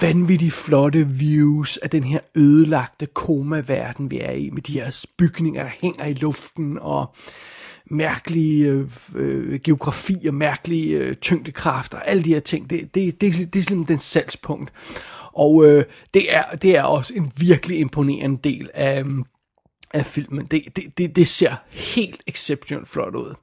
vanvittigt 0.00 0.52
flotte 0.52 1.08
views 1.08 1.76
af 1.76 1.90
den 1.90 2.04
her 2.04 2.20
ødelagte 2.34 3.06
koma-verden, 3.06 4.10
vi 4.10 4.20
er 4.20 4.32
i, 4.32 4.50
med 4.50 4.62
de 4.62 4.72
her 4.72 5.04
bygninger, 5.18 5.62
der 5.62 5.70
hænger 5.80 6.06
i 6.06 6.14
luften 6.14 6.78
og 6.80 7.14
mærkelige 7.92 8.68
øh, 8.68 8.86
øh 9.14 9.60
geografi 9.60 10.16
og 10.28 10.34
mærkelige 10.34 10.98
øh, 10.98 11.16
og 11.92 12.08
alle 12.08 12.22
de 12.22 12.34
her 12.34 12.40
ting. 12.40 12.70
Det, 12.70 12.94
det, 12.94 13.20
det, 13.20 13.54
det 13.54 13.58
er 13.58 13.62
simpelthen 13.62 13.94
den 13.94 13.98
salgspunkt. 13.98 14.72
Og 15.32 15.66
øh, 15.66 15.84
det, 16.14 16.34
er, 16.34 16.42
det 16.56 16.76
er 16.76 16.82
også 16.82 17.14
en 17.14 17.32
virkelig 17.36 17.78
imponerende 17.78 18.38
del 18.44 18.70
af, 18.74 19.04
mm, 19.04 19.24
af 19.94 20.06
filmen. 20.06 20.46
Det, 20.46 20.64
det, 20.76 20.98
det, 20.98 21.16
det 21.16 21.28
ser 21.28 21.54
helt 21.70 22.22
exceptionelt 22.26 22.88
flot 22.88 23.14
ud. 23.14 23.34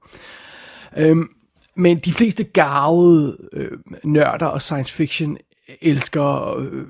Øhm, 0.98 1.30
men 1.76 2.00
de 2.00 2.14
fleste 2.14 2.44
garvede 2.44 3.38
øh, 3.54 3.72
nørder 4.04 4.46
og 4.46 4.62
science 4.62 4.94
fiction 4.94 5.38
elsker 5.82 6.58
øh, 6.58 6.84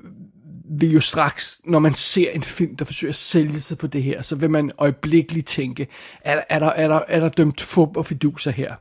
vil 0.70 0.92
jo 0.92 1.00
straks, 1.00 1.60
når 1.64 1.78
man 1.78 1.94
ser 1.94 2.30
en 2.30 2.42
film, 2.42 2.76
der 2.76 2.84
forsøger 2.84 3.10
at 3.10 3.16
sælge 3.16 3.60
sig 3.60 3.78
på 3.78 3.86
det 3.86 4.02
her, 4.02 4.22
så 4.22 4.36
vil 4.36 4.50
man 4.50 4.70
øjeblikkeligt 4.78 5.46
tænke, 5.46 5.88
er, 6.20 6.42
er, 6.48 6.58
der, 6.58 6.66
er, 6.70 6.88
der, 6.88 7.00
er 7.08 7.20
der 7.20 7.28
dømt 7.28 7.60
fup 7.60 7.96
og 7.96 8.06
fiduser 8.06 8.50
her? 8.50 8.74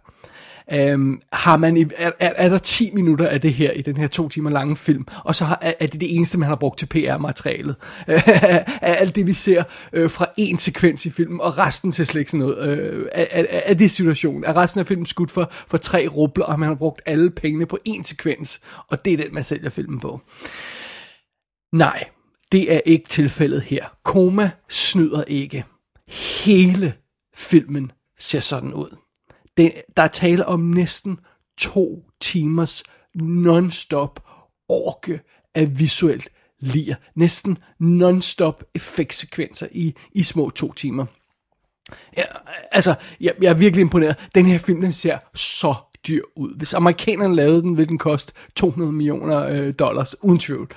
Um, 0.93 1.21
har 1.33 1.57
man, 1.57 1.91
er, 1.97 2.11
er, 2.19 2.33
er 2.35 2.49
der 2.49 2.57
10 2.57 2.91
minutter 2.93 3.27
af 3.27 3.41
det 3.41 3.53
her 3.53 3.71
i 3.71 3.81
den 3.81 3.97
her 3.97 4.07
to 4.07 4.29
timer 4.29 4.49
lange 4.49 4.75
film, 4.75 5.07
og 5.23 5.35
så 5.35 5.45
har, 5.45 5.59
er 5.61 5.87
det 5.87 6.01
det 6.01 6.15
eneste, 6.15 6.37
man 6.37 6.49
har 6.49 6.55
brugt 6.55 6.79
til 6.79 6.85
PR-materialet. 6.85 7.75
er 8.07 8.93
alt 8.93 9.15
det, 9.15 9.27
vi 9.27 9.33
ser 9.33 9.63
øh, 9.93 10.09
fra 10.09 10.25
en 10.37 10.57
sekvens 10.57 11.05
i 11.05 11.09
filmen, 11.09 11.41
og 11.41 11.57
resten 11.57 11.91
til 11.91 12.07
slet 12.07 12.19
ikke 12.19 12.31
sådan 12.31 12.45
noget. 12.45 12.79
Øh, 12.79 13.05
er, 13.11 13.25
er, 13.31 13.45
er 13.49 13.73
det 13.73 13.91
situationen? 13.91 14.43
Er 14.43 14.57
resten 14.57 14.79
af 14.79 14.87
filmen 14.87 15.05
skudt 15.05 15.31
for, 15.31 15.51
for 15.51 15.77
tre 15.77 16.07
rubler, 16.07 16.45
og 16.45 16.59
man 16.59 16.69
har 16.69 16.75
brugt 16.75 17.01
alle 17.05 17.29
pengene 17.29 17.65
på 17.65 17.77
en 17.85 18.03
sekvens, 18.03 18.61
og 18.87 19.05
det 19.05 19.13
er 19.13 19.17
den, 19.17 19.33
man 19.33 19.43
sælger 19.43 19.69
filmen 19.69 19.99
på. 19.99 20.21
Nej, 21.71 22.09
det 22.51 22.73
er 22.73 22.81
ikke 22.85 23.07
tilfældet 23.07 23.61
her. 23.61 23.85
Koma 24.03 24.51
snyder 24.69 25.23
ikke. 25.23 25.65
Hele 26.45 26.93
filmen 27.35 27.91
ser 28.19 28.39
sådan 28.39 28.73
ud. 28.73 28.95
Det, 29.57 29.73
der 29.97 30.03
er 30.03 30.07
tale 30.07 30.45
om 30.45 30.59
næsten 30.59 31.19
to 31.57 32.05
timers 32.21 32.83
non-stop 33.15 34.19
orke 34.69 35.21
af 35.55 35.79
visuelt 35.79 36.29
lir. 36.59 36.95
Næsten 37.15 37.57
non-stop 37.79 38.63
effektsekvenser 38.75 39.67
i, 39.71 39.93
i 40.11 40.23
små 40.23 40.49
to 40.49 40.73
timer. 40.73 41.05
Ja, 42.17 42.23
altså, 42.71 42.95
jeg, 43.21 43.33
jeg 43.41 43.49
er 43.49 43.53
virkelig 43.53 43.81
imponeret. 43.81 44.29
Den 44.35 44.45
her 44.45 44.57
film, 44.57 44.81
den 44.81 44.93
ser 44.93 45.17
så 45.35 45.75
dyr 46.07 46.21
ud. 46.35 46.57
Hvis 46.57 46.73
amerikanerne 46.73 47.35
lavede 47.35 47.61
den, 47.61 47.77
ville 47.77 47.89
den 47.89 47.97
koste 47.97 48.33
200 48.55 48.91
millioner 48.91 49.39
øh, 49.45 49.73
dollars, 49.79 50.23
uden 50.23 50.39
tvivl. 50.39 50.71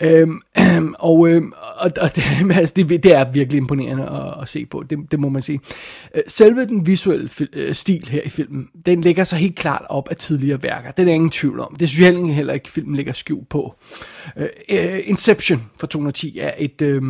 Øhm, 0.00 0.40
og, 0.98 1.28
øh, 1.28 1.42
og, 1.76 1.90
og 2.00 2.16
det, 2.16 2.22
altså, 2.60 2.72
det, 2.76 3.02
det 3.02 3.14
er 3.14 3.32
virkelig 3.32 3.58
imponerende 3.58 4.08
at, 4.08 4.42
at 4.42 4.48
se 4.48 4.66
på, 4.66 4.82
det, 4.82 4.98
det 5.10 5.20
må 5.20 5.28
man 5.28 5.42
sige. 5.42 5.60
Øh, 6.14 6.22
selve 6.26 6.66
den 6.66 6.86
visuelle 6.86 7.28
fil, 7.28 7.48
øh, 7.52 7.74
stil 7.74 8.08
her 8.08 8.22
i 8.22 8.28
filmen, 8.28 8.68
den 8.86 9.00
lægger 9.00 9.24
sig 9.24 9.38
helt 9.38 9.56
klart 9.56 9.82
op 9.88 10.08
af 10.08 10.16
tidligere 10.16 10.62
værker. 10.62 10.90
Det 10.90 11.02
er 11.02 11.06
der 11.06 11.12
ingen 11.12 11.30
tvivl 11.30 11.60
om. 11.60 11.76
Det 11.80 11.88
synes 11.88 12.00
jeg 12.00 12.34
heller 12.34 12.52
ikke, 12.52 12.70
filmen 12.70 12.96
lægger 12.96 13.12
skjul 13.12 13.44
på. 13.44 13.74
Øh, 14.36 14.48
øh 14.70 15.00
Inception 15.04 15.64
fra 15.80 15.86
210 15.86 16.38
er 16.38 16.54
et... 16.58 16.82
Øh, 16.82 17.02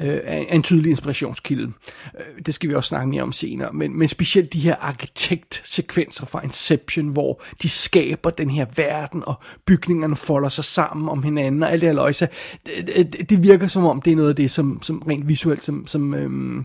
øh, 0.00 0.20
er 0.24 0.54
en 0.54 0.62
tydelig 0.62 0.90
inspirationskilde. 0.90 1.72
Øh, 2.18 2.44
det 2.46 2.54
skal 2.54 2.70
vi 2.70 2.74
også 2.74 2.88
snakke 2.88 3.08
mere 3.08 3.22
om 3.22 3.32
senere. 3.32 3.72
Men, 3.72 3.98
men 3.98 4.08
specielt 4.08 4.52
de 4.52 4.60
her 4.60 4.76
arkitektsekvenser 4.80 6.26
fra 6.26 6.44
Inception, 6.44 7.08
hvor 7.08 7.42
de 7.62 7.68
skaber 7.68 8.30
den 8.30 8.50
her 8.50 8.66
verden, 8.76 9.22
og 9.26 9.34
bygningerne 9.66 10.16
folder 10.16 10.48
sig 10.48 10.64
sammen 10.64 11.08
om 11.08 11.22
hinanden, 11.22 11.62
og 11.62 11.72
alt 11.72 11.80
det 11.80 11.88
her 11.88 11.94
løjse. 11.94 12.28
Det, 12.66 13.12
det, 13.12 13.30
det 13.30 13.42
virker 13.42 13.66
som 13.66 13.84
om, 13.84 14.02
det 14.02 14.12
er 14.12 14.16
noget 14.16 14.28
af 14.28 14.36
det, 14.36 14.50
som, 14.50 14.82
som 14.82 14.98
rent 14.98 15.28
visuelt, 15.28 15.62
som, 15.62 15.86
som 15.86 16.14
øhm, 16.14 16.64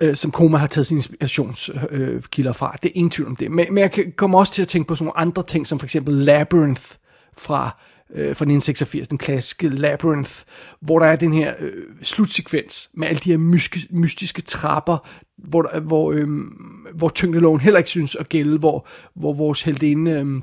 øh, 0.00 0.16
som 0.16 0.30
Koma 0.30 0.58
har 0.58 0.66
taget 0.66 0.86
sine 0.86 0.98
inspirationskilder 0.98 2.50
øh, 2.50 2.56
fra. 2.56 2.76
Det 2.82 2.88
er 2.88 2.92
ingen 2.94 3.10
tvivl 3.10 3.28
om 3.28 3.36
det. 3.36 3.50
Men, 3.50 3.66
men 3.70 3.78
jeg 3.78 4.04
kommer 4.16 4.38
også 4.38 4.52
til 4.52 4.62
at 4.62 4.68
tænke 4.68 4.88
på 4.88 4.96
sådan 4.96 5.04
nogle 5.04 5.18
andre 5.18 5.42
ting, 5.42 5.66
som 5.66 5.78
for 5.78 5.86
eksempel 5.86 6.14
Labyrinth 6.14 6.82
fra 7.38 7.76
øh, 8.14 8.24
fra 8.24 8.30
1986, 8.30 9.08
den 9.08 9.18
klassiske 9.18 9.68
Labyrinth, 9.68 10.32
hvor 10.80 10.98
der 10.98 11.06
er 11.06 11.16
den 11.16 11.32
her 11.32 11.54
øh, 11.58 11.72
slutsekvens 12.02 12.90
med 12.94 13.08
alle 13.08 13.20
de 13.24 13.30
her 13.30 13.38
mystiske, 13.38 13.88
mystiske 13.96 14.42
trapper, 14.42 15.08
hvor, 15.38 15.62
der, 15.62 15.80
hvor, 15.80 16.12
øh, 16.12 16.28
hvor 16.94 17.08
tyngdeloven 17.08 17.60
heller 17.60 17.78
ikke 17.78 17.90
synes 17.90 18.14
at 18.14 18.28
gælde, 18.28 18.58
hvor, 18.58 18.86
hvor 19.14 19.32
vores 19.32 19.62
heldinde... 19.62 20.10
Øh, 20.10 20.42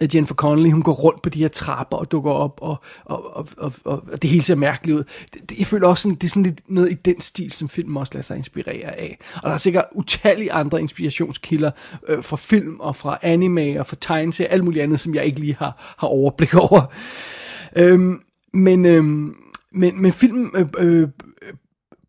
Jennifer 0.00 0.34
Connelly, 0.34 0.70
hun 0.70 0.82
går 0.82 0.92
rundt 0.92 1.22
på 1.22 1.28
de 1.28 1.38
her 1.38 1.48
trapper 1.48 1.96
og 1.96 2.10
dukker 2.12 2.30
op, 2.30 2.58
og, 2.62 2.76
og, 3.04 3.36
og, 3.36 3.46
og, 3.56 3.72
og 3.84 4.22
det 4.22 4.30
hele 4.30 4.44
ser 4.44 4.54
mærkeligt 4.54 4.98
ud. 4.98 5.04
Det, 5.34 5.50
det, 5.50 5.58
jeg 5.58 5.66
føler 5.66 5.88
også, 5.88 6.02
sådan, 6.02 6.14
det 6.14 6.24
er 6.24 6.28
sådan 6.28 6.42
lidt 6.42 6.60
noget 6.68 6.90
i 6.90 6.94
den 6.94 7.20
stil, 7.20 7.50
som 7.50 7.68
filmen 7.68 7.96
også 7.96 8.14
lader 8.14 8.22
sig 8.22 8.36
inspirere 8.36 8.98
af. 8.98 9.18
Og 9.34 9.42
der 9.42 9.54
er 9.54 9.58
sikkert 9.58 9.84
utallige 9.92 10.52
andre 10.52 10.80
inspirationskilder 10.80 11.70
øh, 12.08 12.24
fra 12.24 12.36
film 12.36 12.80
og 12.80 12.96
fra 12.96 13.18
anime 13.22 13.80
og 13.80 13.86
fra 13.86 13.96
tegneserier, 14.00 14.50
alt 14.50 14.64
muligt 14.64 14.82
andet, 14.82 15.00
som 15.00 15.14
jeg 15.14 15.24
ikke 15.24 15.40
lige 15.40 15.56
har, 15.58 15.94
har 15.98 16.08
overblik 16.08 16.54
over. 16.70 16.82
Øhm, 17.76 18.20
men, 18.52 18.84
øhm, 18.84 19.36
men, 19.72 20.02
men 20.02 20.12
filmen 20.12 20.50
øh, 20.54 20.66
øh, 20.78 21.08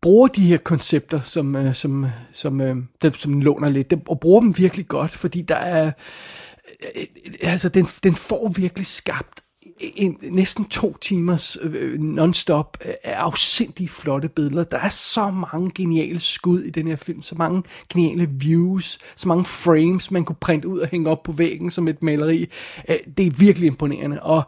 bruger 0.00 0.28
de 0.28 0.46
her 0.46 0.56
koncepter, 0.56 1.20
som, 1.20 1.56
øh, 1.56 1.74
som, 1.74 2.06
som, 2.32 2.60
øh, 2.60 2.76
dem, 3.02 3.14
som 3.14 3.40
låner 3.40 3.68
lidt, 3.68 3.94
og 4.08 4.20
bruger 4.20 4.40
dem 4.40 4.58
virkelig 4.58 4.88
godt, 4.88 5.10
fordi 5.10 5.42
der 5.42 5.56
er 5.56 5.86
øh, 5.86 5.92
Øh, 6.82 7.02
øh, 7.26 7.52
altså, 7.52 7.68
den, 7.68 7.86
den 8.02 8.14
får 8.14 8.52
virkelig 8.56 8.86
skabt 8.86 9.42
en, 9.80 10.18
næsten 10.22 10.64
to 10.64 10.96
timers 10.96 11.58
øh, 11.62 12.00
non-stop 12.00 12.78
øh, 12.84 12.94
afsindig 13.04 13.90
flotte 13.90 14.28
billeder. 14.28 14.64
Der 14.64 14.78
er 14.78 14.88
så 14.88 15.30
mange 15.30 15.70
geniale 15.74 16.20
skud 16.20 16.60
i 16.60 16.70
den 16.70 16.86
her 16.86 16.96
film, 16.96 17.22
så 17.22 17.34
mange 17.34 17.62
geniale 17.92 18.28
views, 18.32 18.98
så 19.16 19.28
mange 19.28 19.44
frames, 19.44 20.10
man 20.10 20.24
kunne 20.24 20.36
printe 20.40 20.68
ud 20.68 20.78
og 20.78 20.88
hænge 20.88 21.10
op 21.10 21.22
på 21.22 21.32
væggen 21.32 21.70
som 21.70 21.88
et 21.88 22.02
maleri. 22.02 22.46
Øh, 22.88 22.96
det 23.16 23.26
er 23.26 23.30
virkelig 23.38 23.66
imponerende, 23.66 24.22
og 24.22 24.42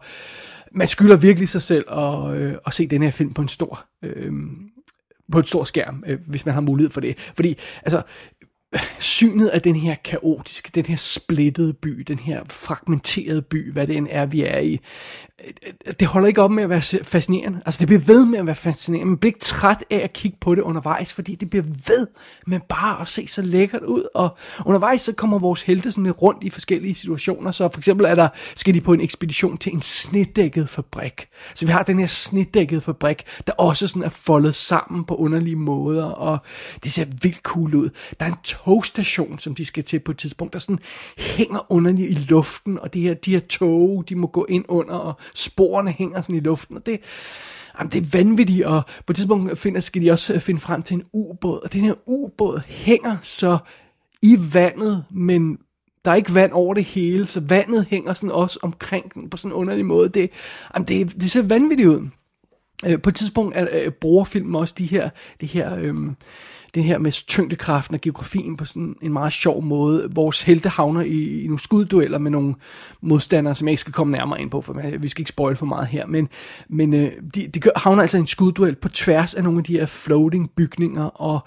man 0.71 0.87
skylder 0.87 1.17
virkelig 1.17 1.49
sig 1.49 1.61
selv 1.61 1.85
at, 1.91 2.33
øh, 2.33 2.55
at 2.65 2.73
se 2.73 2.87
den 2.87 3.01
her 3.01 3.11
film 3.11 3.33
på 3.33 3.41
en 3.41 3.47
stor... 3.47 3.85
Øh, 4.03 4.33
på 5.31 5.39
en 5.39 5.45
stor 5.45 5.63
skærm, 5.63 6.03
øh, 6.07 6.19
hvis 6.27 6.45
man 6.45 6.53
har 6.53 6.61
mulighed 6.61 6.89
for 6.89 7.01
det. 7.01 7.17
Fordi, 7.35 7.55
altså, 7.83 8.01
synet 8.99 9.47
af 9.47 9.61
den 9.61 9.75
her 9.75 9.95
kaotiske, 9.95 10.71
den 10.75 10.85
her 10.85 10.95
splittede 10.95 11.73
by, 11.73 11.89
den 12.07 12.19
her 12.19 12.41
fragmenterede 12.49 13.41
by, 13.41 13.71
hvad 13.71 13.87
det 13.87 13.97
end 13.97 14.07
er, 14.11 14.25
vi 14.25 14.43
er 14.43 14.59
i, 14.59 14.79
øh, 15.47 15.93
det 15.99 16.07
holder 16.07 16.27
ikke 16.27 16.41
op 16.41 16.51
med 16.51 16.63
at 16.63 16.69
være 16.69 17.03
fascinerende. 17.03 17.61
Altså, 17.65 17.79
det 17.79 17.87
bliver 17.87 18.01
ved 18.01 18.25
med 18.25 18.39
at 18.39 18.45
være 18.45 18.55
fascinerende. 18.55 19.09
Man 19.09 19.17
bliver 19.17 19.29
ikke 19.29 19.39
træt 19.39 19.83
af 19.89 19.97
at 19.97 20.13
kigge 20.13 20.37
på 20.41 20.55
det 20.55 20.61
undervejs, 20.61 21.13
fordi 21.13 21.35
det 21.35 21.49
bliver 21.49 21.63
ved 21.63 22.07
med 22.47 22.59
bare 22.69 23.01
at 23.01 23.07
se 23.07 23.27
så 23.27 23.41
lækkert 23.41 23.83
ud. 23.83 24.03
Og 24.15 24.37
undervejs 24.65 25.01
så 25.01 25.13
kommer 25.13 25.39
vores 25.39 25.61
helte 25.61 25.91
sådan 25.91 26.03
lidt 26.03 26.21
rundt 26.21 26.43
i 26.43 26.49
forskellige 26.49 26.95
situationer. 26.95 27.51
Så 27.51 27.69
for 27.73 27.79
eksempel 27.79 28.05
er 28.05 28.15
der, 28.15 28.27
skal 28.55 28.73
de 28.73 28.81
på 28.81 28.93
en 28.93 29.01
ekspedition 29.01 29.57
til 29.57 29.73
en 29.73 29.81
snedækket 29.81 30.69
fabrik. 30.69 31.27
Så 31.55 31.65
vi 31.65 31.71
har 31.71 31.83
den 31.83 31.99
her 31.99 32.07
snedækket 32.07 32.83
fabrik, 32.83 33.23
der 33.47 33.53
også 33.53 33.87
sådan 33.87 34.03
er 34.03 34.09
foldet 34.09 34.55
sammen 34.55 35.05
på 35.05 35.15
underlige 35.15 35.55
måder, 35.55 36.05
og 36.05 36.37
det 36.83 36.91
ser 36.91 37.05
vildt 37.21 37.41
cool 37.43 37.75
ud. 37.75 37.89
Der 38.19 38.25
er 38.25 38.29
en 38.29 38.37
togstation, 38.65 39.39
som 39.39 39.55
de 39.55 39.65
skal 39.65 39.83
til 39.83 39.99
på 39.99 40.11
et 40.11 40.17
tidspunkt, 40.17 40.53
der 40.53 40.59
sådan 40.59 40.79
hænger 41.17 41.71
underligt 41.71 42.11
i 42.11 42.13
luften, 42.13 42.79
og 42.79 42.93
det 42.93 43.01
her, 43.01 43.13
de 43.13 43.31
her 43.31 43.39
tog, 43.39 44.03
de 44.09 44.15
må 44.15 44.27
gå 44.27 44.45
ind 44.49 44.65
under, 44.67 44.95
og 44.95 45.13
sporene 45.35 45.91
hænger 45.91 46.21
sådan 46.21 46.35
i 46.35 46.39
luften, 46.39 46.77
og 46.77 46.85
det, 46.85 46.99
jamen, 47.79 47.91
det 47.91 48.01
er 48.01 48.17
vanvittigt, 48.17 48.65
og 48.65 48.81
på 49.05 49.13
et 49.13 49.15
tidspunkt 49.15 49.57
finder, 49.57 49.81
skal 49.81 50.01
de 50.01 50.11
også 50.11 50.39
finde 50.39 50.59
frem 50.59 50.83
til 50.83 50.93
en 50.93 51.03
ubåd, 51.13 51.59
og 51.63 51.73
den 51.73 51.81
her 51.81 51.93
ubåd 52.05 52.61
hænger 52.67 53.17
så 53.21 53.57
i 54.21 54.37
vandet, 54.53 55.03
men 55.11 55.57
der 56.05 56.11
er 56.11 56.15
ikke 56.15 56.33
vand 56.33 56.51
over 56.51 56.73
det 56.73 56.83
hele, 56.83 57.25
så 57.25 57.39
vandet 57.39 57.85
hænger 57.89 58.13
sådan 58.13 58.31
også 58.31 58.59
omkring 58.61 59.13
den 59.13 59.29
på 59.29 59.37
sådan 59.37 59.51
en 59.51 59.55
underlig 59.55 59.85
måde. 59.85 60.09
Det, 60.09 60.29
jamen, 60.75 60.87
det, 60.87 61.21
det 61.21 61.31
ser 61.31 61.41
vanvittigt 61.41 61.89
ud. 61.89 62.07
Øh, 62.85 63.01
på 63.01 63.09
et 63.09 63.15
tidspunkt 63.15 63.57
er, 63.57 63.67
øh, 63.71 63.91
bruger 63.91 64.25
filmen 64.25 64.55
også 64.55 64.73
de 64.77 64.85
her, 64.85 65.09
de 65.41 65.45
her 65.45 65.77
øh, 65.79 65.95
det 66.75 66.83
her 66.83 66.97
med 66.97 67.11
tyngdekraften 67.11 67.95
og 67.95 68.01
geografien 68.01 68.57
på 68.57 68.65
sådan 68.65 68.95
en 69.01 69.13
meget 69.13 69.33
sjov 69.33 69.63
måde. 69.63 70.07
Vores 70.11 70.41
helte 70.41 70.69
havner 70.69 71.01
i, 71.01 71.41
i 71.43 71.43
nogle 71.43 71.59
skuddueller 71.59 72.17
med 72.17 72.31
nogle 72.31 72.55
modstandere, 73.01 73.55
som 73.55 73.67
jeg 73.67 73.71
ikke 73.71 73.81
skal 73.81 73.93
komme 73.93 74.11
nærmere 74.11 74.41
ind 74.41 74.51
på, 74.51 74.61
for 74.61 74.97
vi 74.99 75.07
skal 75.07 75.21
ikke 75.21 75.29
spoil 75.29 75.55
for 75.55 75.65
meget 75.65 75.87
her, 75.87 76.05
men, 76.05 76.27
men 76.69 76.93
øh, 76.93 77.11
de, 77.35 77.47
de 77.47 77.61
havner 77.75 78.01
altså 78.01 78.17
i 78.17 78.19
en 78.19 78.27
skudduel 78.27 78.75
på 78.75 78.89
tværs 78.89 79.33
af 79.33 79.43
nogle 79.43 79.59
af 79.59 79.63
de 79.63 79.79
her 79.79 79.85
floating 79.85 80.51
bygninger, 80.51 81.03
og 81.05 81.39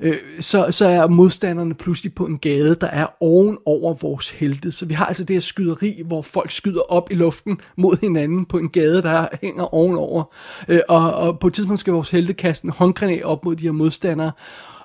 øh, 0.00 0.16
så, 0.40 0.66
så 0.70 0.86
er 0.86 1.08
modstanderne 1.08 1.74
pludselig 1.74 2.14
på 2.14 2.26
en 2.26 2.38
gade, 2.38 2.74
der 2.80 2.86
er 2.86 3.06
oven 3.20 3.58
over 3.66 3.94
vores 3.94 4.30
helte. 4.30 4.72
Så 4.72 4.86
vi 4.86 4.94
har 4.94 5.06
altså 5.06 5.24
det 5.24 5.36
her 5.36 5.40
skyderi, 5.40 6.02
hvor 6.06 6.22
folk 6.22 6.50
skyder 6.50 6.92
op 6.92 7.10
i 7.10 7.14
luften 7.14 7.60
mod 7.76 8.00
hinanden 8.00 8.44
på 8.44 8.58
en 8.58 8.68
gade, 8.68 9.02
der 9.02 9.26
hænger 9.42 9.74
ovenover. 9.74 10.24
Øh, 10.68 10.80
og, 10.88 11.14
og 11.14 11.38
på 11.38 11.46
et 11.46 11.54
tidspunkt 11.54 11.80
skal 11.80 11.92
vores 11.92 12.10
helte 12.10 12.32
kaste 12.34 12.64
en 12.64 12.70
håndgranat 12.70 13.24
op 13.24 13.44
mod 13.44 13.56
de 13.56 13.62
her 13.62 13.72
modstandere, 13.72 14.32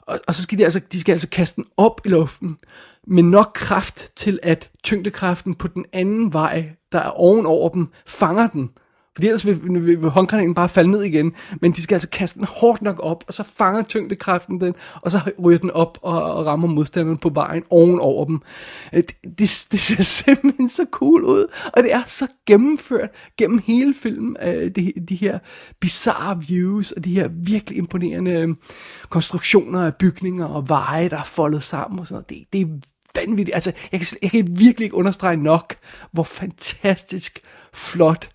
og, 0.02 0.20
og 0.28 0.36
så 0.36 0.44
skal 0.44 0.58
de 0.58 0.64
altså, 0.64 0.82
de 0.92 1.00
skal 1.00 1.12
altså 1.12 1.30
kaste 1.30 1.56
den 1.56 1.66
op 1.78 2.02
i 2.06 2.10
luften, 2.10 2.58
med 3.08 3.24
nok 3.24 3.52
kraft 3.54 4.12
til, 4.16 4.40
at 4.44 4.70
tyngdekraften 4.84 5.54
på 5.54 5.68
den 5.68 5.86
anden 5.94 6.34
vej, 6.34 6.70
der 6.92 7.00
er 7.00 7.10
ovenover 7.10 7.70
dem, 7.70 7.88
fanger 8.06 8.48
den. 8.48 8.70
Fordi 9.16 9.28
ellers 9.28 9.46
vil, 9.46 9.60
vil, 9.64 10.02
vil 10.02 10.10
håndgranaten 10.10 10.54
bare 10.54 10.70
falde 10.70 10.92
ned 10.92 11.04
igen. 11.04 11.34
Men 11.62 11.72
de 11.72 11.82
skal 11.82 11.96
altså 11.96 12.10
kaste 12.10 12.40
den 12.40 12.48
hårdt 12.50 12.82
nok 12.82 13.00
op, 13.00 13.24
og 13.28 13.34
så 13.34 13.44
fanger 13.44 13.84
tyngdekraften 13.84 14.62
den, 14.62 14.74
og 15.02 15.12
så 15.12 15.20
ryger 15.44 15.60
den 15.60 15.72
op 15.72 15.98
og, 16.02 16.24
og 16.24 16.46
rammer 16.46 16.68
modstanderen 16.68 17.18
på 17.18 17.30
vejen 17.30 17.64
ovenover 17.70 18.26
dem. 18.26 18.42
Øh, 18.94 19.04
det, 19.04 19.16
det, 19.24 19.68
det 19.72 19.80
ser 19.80 20.04
simpelthen 20.24 20.70
så 20.70 20.86
cool 20.92 21.24
ud, 21.24 21.48
og 21.74 21.84
det 21.84 21.94
er 21.94 22.04
så 22.08 22.28
gennemført 22.48 23.10
gennem 23.38 23.62
hele 23.66 23.94
filmen. 23.94 24.38
Øh, 24.44 24.72
de, 24.76 24.94
de 25.10 25.16
her 25.16 25.40
bizarre 25.80 26.42
views, 26.48 26.92
og 26.92 27.06
de 27.06 27.14
her 27.14 27.30
virkelig 27.44 27.78
imponerende 27.78 28.32
øh, 28.32 28.56
konstruktioner 29.10 29.86
af 29.86 29.96
bygninger 29.96 30.46
og 30.46 30.70
veje, 30.70 31.10
der 31.10 31.18
er 31.18 31.24
foldet 31.24 31.64
sammen 31.64 32.00
og 32.00 32.08
sådan 32.08 32.16
noget. 32.16 32.30
Det, 32.30 32.54
det 32.54 32.62
er 32.62 32.90
vanvittigt. 33.16 33.56
Altså, 33.56 33.72
jeg 33.92 34.00
kan, 34.00 34.18
jeg 34.22 34.32
kan 34.32 34.48
virkelig 34.50 34.86
ikke 34.86 34.96
understrege 34.96 35.38
nok, 35.38 35.76
hvor 36.12 36.24
fantastisk 36.24 37.40
flot 37.74 38.30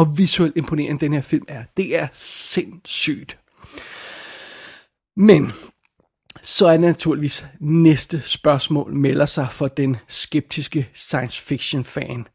og 0.00 0.18
visuelt 0.18 0.56
imponerende 0.56 1.00
den 1.00 1.12
her 1.12 1.20
film 1.20 1.44
er. 1.48 1.64
Det 1.76 1.98
er 1.98 2.08
sindssygt. 2.12 3.38
Men 5.16 5.52
så 6.42 6.66
er 6.66 6.70
det 6.70 6.80
naturligvis 6.80 7.46
næste 7.60 8.20
spørgsmål 8.20 8.94
melder 8.94 9.26
sig 9.26 9.48
for 9.50 9.68
den 9.68 9.96
skeptiske 10.08 10.88
science 10.94 11.42
fiction 11.42 11.84
fan. 11.84 12.26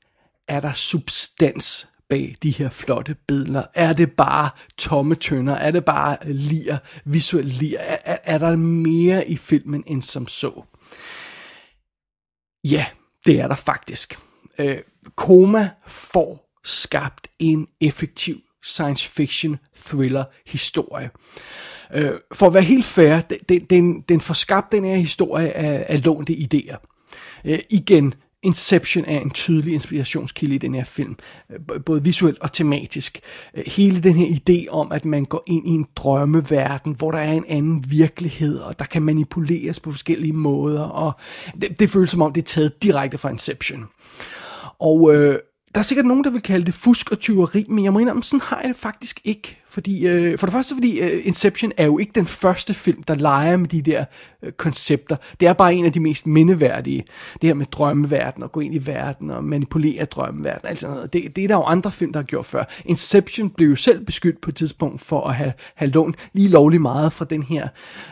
Er 0.48 0.60
der 0.60 0.74
substans 0.74 1.88
bag 2.10 2.36
de 2.44 2.52
her 2.52 2.70
flotte 2.70 3.16
billeder? 3.28 3.64
Er 3.74 3.94
det 3.94 4.12
bare 4.12 4.50
tomme 4.78 5.16
tønder? 5.16 5.56
Er 5.56 5.72
det 5.72 5.86
bare 5.86 6.18
lir, 6.24 6.78
visuelt 7.06 7.54
lir? 7.54 7.78
Er, 7.80 7.98
er, 8.06 8.18
er 8.24 8.38
der 8.38 8.56
mere 8.56 9.30
i 9.30 9.38
filmen 9.38 9.84
end 9.88 10.02
som 10.02 10.28
så? 10.28 10.64
Ja, 12.64 12.86
det 13.26 13.40
er 13.40 13.48
der 13.48 13.56
faktisk. 13.56 14.20
Øh, 14.58 14.78
Koma 15.16 15.70
får 15.88 16.45
skabt 16.66 17.28
en 17.40 17.68
effektiv 17.82 18.36
science 18.64 19.10
fiction 19.10 19.58
thriller 19.76 20.24
historie. 20.46 21.10
Øh, 21.94 22.12
for 22.34 22.48
at 22.48 22.54
være 22.54 22.64
helt 22.64 22.86
fair, 22.86 23.22
den, 23.50 23.60
den, 23.60 24.02
den 24.02 24.22
får 24.22 24.34
skabt 24.34 24.72
den 24.72 24.86
her 24.86 24.96
historie 24.96 25.52
af, 25.52 25.86
af 25.90 26.06
lånte 26.06 26.34
idéer. 26.34 26.78
Øh, 27.46 27.60
igen, 27.70 28.14
Inception 28.44 29.06
er 29.06 29.20
en 29.20 29.30
tydelig 29.30 29.74
inspirationskilde 29.74 30.56
i 30.56 30.58
den 30.58 30.76
her 30.76 30.84
film, 30.84 31.16
både 31.86 32.04
visuelt 32.04 32.40
og 32.40 32.54
tematisk. 32.54 33.20
Øh, 33.54 33.64
hele 33.68 34.04
den 34.04 34.16
her 34.16 34.28
idé 34.28 34.70
om, 34.70 34.92
at 34.92 35.06
man 35.06 35.26
går 35.26 35.44
ind 35.48 35.68
i 35.68 35.72
en 35.72 35.88
drømmeverden, 35.96 36.96
hvor 36.98 37.12
der 37.12 37.20
er 37.20 37.32
en 37.32 37.46
anden 37.48 37.84
virkelighed, 37.92 38.60
og 38.60 38.80
der 38.80 38.86
kan 38.86 39.02
manipuleres 39.02 39.80
på 39.80 39.92
forskellige 39.92 40.34
måder, 40.34 40.84
og 40.84 41.12
det, 41.62 41.80
det 41.80 41.90
føles 41.90 42.10
som 42.10 42.22
om, 42.22 42.34
det 42.34 42.42
er 42.42 42.46
taget 42.46 42.84
direkte 42.84 43.18
fra 43.18 43.30
Inception. 43.30 43.86
Og 44.80 45.16
øh, 45.16 45.40
der 45.76 45.80
er 45.80 45.84
sikkert 45.84 46.06
nogen, 46.06 46.24
der 46.24 46.30
vil 46.30 46.42
kalde 46.42 46.66
det 46.66 46.74
fusk 46.74 47.12
og 47.12 47.20
tyveri, 47.20 47.66
men 47.70 47.84
jeg 47.84 47.94
må 47.94 48.00
indrømme, 48.00 48.24
sådan 48.24 48.42
har 48.42 48.60
jeg 48.60 48.68
det 48.68 48.76
faktisk 48.76 49.22
ikke. 49.24 49.58
Fordi, 49.68 50.08
øh, 50.08 50.38
for 50.38 50.48
det 50.48 50.54
første 50.54 50.76
fordi 50.76 51.00
øh, 51.00 51.28
Inception 51.28 51.72
er 51.78 51.86
jo 51.86 51.98
ikke 51.98 52.12
den 52.16 52.26
første 52.26 52.74
film, 52.74 53.04
der 53.04 53.16
leger 53.16 53.58
med 53.58 53.68
de 53.68 53.82
der 53.82 54.06
øh, 54.44 54.52
koncepter. 54.52 55.16
Det 55.40 55.48
er 55.48 55.54
bare 55.54 55.74
en 55.74 55.86
af 55.86 55.94
de 55.94 56.00
mest 56.00 56.28
mindeværdige. 56.28 57.04
Det 57.42 57.48
her 57.50 57.54
med 57.54 57.66
drømmeverden 57.66 58.44
og 58.44 58.52
gå 58.52 58.60
ind 58.60 58.76
i 58.76 58.88
verden 58.88 59.32
og 59.32 59.44
manipulere 59.44 60.06
drømmeverden. 60.06 60.70
Alt 60.70 60.82
sådan 60.82 60.96
noget. 60.96 61.14
Det, 61.14 61.36
det 61.36 61.44
er 61.44 61.48
der 61.48 61.56
jo 61.56 61.64
andre 61.64 61.92
film, 61.92 62.14
der 62.14 62.20
har 62.20 62.26
gjort 62.26 62.46
før. 62.46 62.64
Inception 62.86 63.50
blev 63.50 63.70
jo 63.70 63.76
selv 63.76 64.06
beskyldt 64.06 64.42
på 64.42 64.50
et 64.50 64.56
tidspunkt 64.56 65.02
for 65.02 65.28
at 65.28 65.36
have, 65.36 65.54
have 65.76 65.92
lånt 65.92 66.16
lige 66.34 66.50
lovlig 66.50 66.82
meget 66.82 67.14
fra 67.14 67.26
den 67.26 67.44
her 67.44 67.68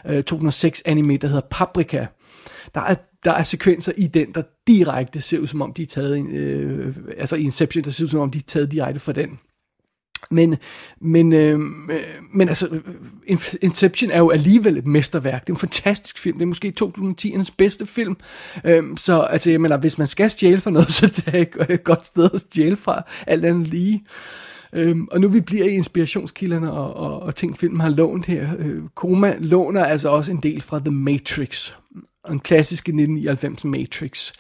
øh, 0.06 0.24
2006 0.24 0.82
anime, 0.86 1.18
der 1.18 1.28
hedder 1.28 1.48
Paprika. 1.52 2.06
Der 2.74 2.82
er 2.82 2.96
der 3.26 3.32
er 3.32 3.44
sekvenser 3.44 3.92
i 3.98 4.08
den, 4.08 4.32
der 4.34 4.42
direkte 4.68 5.22
ser 5.22 5.40
ud 5.40 5.48
som 5.48 5.62
om, 5.62 5.74
de 5.74 5.82
er 5.82 5.86
taget, 5.86 6.30
øh, 6.30 6.96
altså 7.18 7.36
i 7.36 7.42
Inception, 7.42 7.84
der 7.84 7.92
ser 7.92 8.04
ud 8.04 8.10
som 8.10 8.20
om, 8.20 8.32
de 8.32 8.38
er 8.38 8.44
taget 8.48 8.72
direkte 8.72 9.00
fra 9.00 9.12
den. 9.12 9.40
Men, 10.32 10.56
men, 11.02 11.34
øh, 11.34 11.60
men 12.34 12.50
altså, 12.50 12.68
øh, 12.68 12.82
Inception 13.62 14.12
er 14.12 14.18
jo 14.18 14.30
alligevel 14.30 14.78
et 14.78 14.86
mesterværk. 14.86 15.42
Det 15.42 15.50
er 15.50 15.54
en 15.54 15.60
fantastisk 15.60 16.20
film. 16.20 16.38
Det 16.38 16.44
er 16.44 16.48
måske 16.48 16.74
2010'ernes 16.84 17.54
bedste 17.58 17.86
film. 17.86 18.18
Øh, 18.64 18.84
så 18.98 19.22
altså, 19.22 19.52
jeg 19.52 19.62
mener, 19.62 19.78
hvis 19.78 19.98
man 19.98 20.08
skal 20.08 20.30
stjæle 20.30 20.62
for 20.62 20.70
noget, 20.70 20.94
så 21.00 21.08
det 21.08 21.36
er 21.36 21.74
et 21.74 21.84
godt 21.84 22.06
sted 22.06 22.30
at 22.34 22.40
stjæle 22.40 22.76
fra, 22.76 23.02
alt 23.28 23.46
andet 23.46 23.68
lige. 23.68 24.04
Øhm, 24.74 25.08
og 25.12 25.22
nu 25.22 25.28
vi 25.28 25.42
bliver 25.42 25.66
i 25.66 25.72
inspirationskilderne 25.72 26.72
og, 26.72 26.94
og, 26.94 27.20
og 27.20 27.36
ting, 27.36 27.58
filmen 27.58 27.82
har 27.82 27.90
lånt 27.90 28.26
her. 28.26 28.50
Øh, 28.60 28.82
Koma 28.96 29.36
låner 29.40 29.86
altså 29.86 30.10
også 30.10 30.32
en 30.32 30.40
del 30.44 30.62
fra 30.62 30.80
The 30.80 30.92
Matrix 30.92 31.74
en 32.30 32.40
klassiske 32.40 32.90
1999 32.90 33.66
Matrix. 33.66 34.34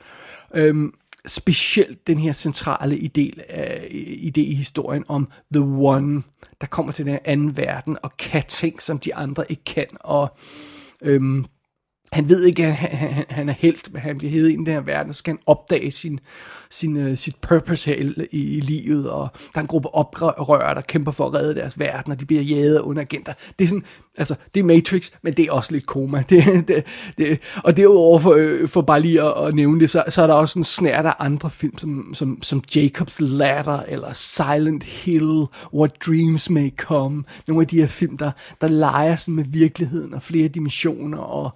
Øhm, 0.55 0.93
specielt 1.27 2.07
den 2.07 2.19
her 2.19 2.33
centrale 2.33 2.95
idé, 2.95 3.55
øh, 3.59 3.83
idé 4.31 4.41
i 4.41 4.53
historien 4.55 5.03
om 5.07 5.27
The 5.53 5.63
One, 5.63 6.23
der 6.61 6.67
kommer 6.67 6.91
til 6.91 7.05
den 7.05 7.19
anden 7.25 7.57
verden 7.57 7.97
og 8.03 8.17
kan 8.17 8.43
ting, 8.47 8.81
som 8.81 8.99
de 8.99 9.15
andre 9.15 9.45
ikke 9.49 9.63
kan. 9.63 9.87
Og 9.99 10.37
øhm, 11.01 11.45
han 12.11 12.29
ved 12.29 12.45
ikke, 12.45 12.65
at 12.65 12.75
han, 12.75 12.89
han, 12.97 13.25
han 13.29 13.49
er 13.49 13.53
helt, 13.53 13.93
men 13.93 14.01
han 14.01 14.17
bliver 14.17 14.31
hævet 14.31 14.49
ind 14.49 14.61
i 14.61 14.65
den 14.65 14.73
her 14.73 14.81
verden, 14.81 15.09
og 15.09 15.15
så 15.15 15.19
skal 15.19 15.33
han 15.33 15.43
opdage 15.45 15.91
sin, 15.91 16.19
sin, 16.73 17.07
uh, 17.07 17.17
sit 17.17 17.35
purpose 17.35 17.89
her 17.89 17.95
i, 17.95 18.27
i, 18.31 18.57
i 18.57 18.59
livet, 18.59 19.09
og 19.09 19.29
der 19.53 19.57
er 19.57 19.61
en 19.61 19.67
gruppe 19.67 19.95
oprørere, 19.95 20.75
der 20.75 20.81
kæmper 20.81 21.11
for 21.11 21.27
at 21.27 21.33
redde 21.33 21.55
deres 21.55 21.79
verden, 21.79 22.11
og 22.11 22.19
de 22.19 22.25
bliver 22.25 22.41
jaget 22.41 22.79
under 22.79 23.01
agenter. 23.01 23.33
Det 23.59 23.65
er 23.65 23.69
sådan, 23.69 23.83
altså, 24.17 24.35
det 24.53 24.59
er 24.59 24.63
Matrix, 24.63 25.11
men 25.21 25.33
det 25.33 25.45
er 25.45 25.51
også 25.51 25.71
lidt 25.71 25.85
koma. 25.85 26.23
Det, 26.29 26.67
det, 26.67 26.83
det, 27.17 27.39
og 27.63 27.77
derudover, 27.77 28.19
for, 28.19 28.33
øh, 28.37 28.67
for 28.67 28.81
bare 28.81 29.01
lige 29.01 29.21
at, 29.21 29.47
at 29.47 29.55
nævne 29.55 29.79
det, 29.79 29.89
så, 29.89 30.03
så 30.09 30.21
er 30.21 30.27
der 30.27 30.33
også 30.33 30.59
en 30.59 30.63
snært 30.63 31.05
af 31.05 31.13
andre 31.19 31.49
film, 31.49 31.77
som, 31.77 32.13
som, 32.13 32.43
som 32.43 32.63
Jacob's 32.75 33.17
Ladder, 33.19 33.79
eller 33.87 34.13
Silent 34.13 34.83
Hill, 34.83 35.45
What 35.73 35.91
Dreams 36.07 36.49
May 36.49 36.69
Come, 36.77 37.23
nogle 37.47 37.61
af 37.61 37.67
de 37.67 37.79
her 37.79 37.87
film, 37.87 38.17
der, 38.17 38.31
der 38.61 38.67
leger 38.67 39.15
sådan 39.15 39.35
med 39.35 39.45
virkeligheden, 39.47 40.13
og 40.13 40.21
flere 40.21 40.47
dimensioner, 40.47 41.17
og, 41.17 41.51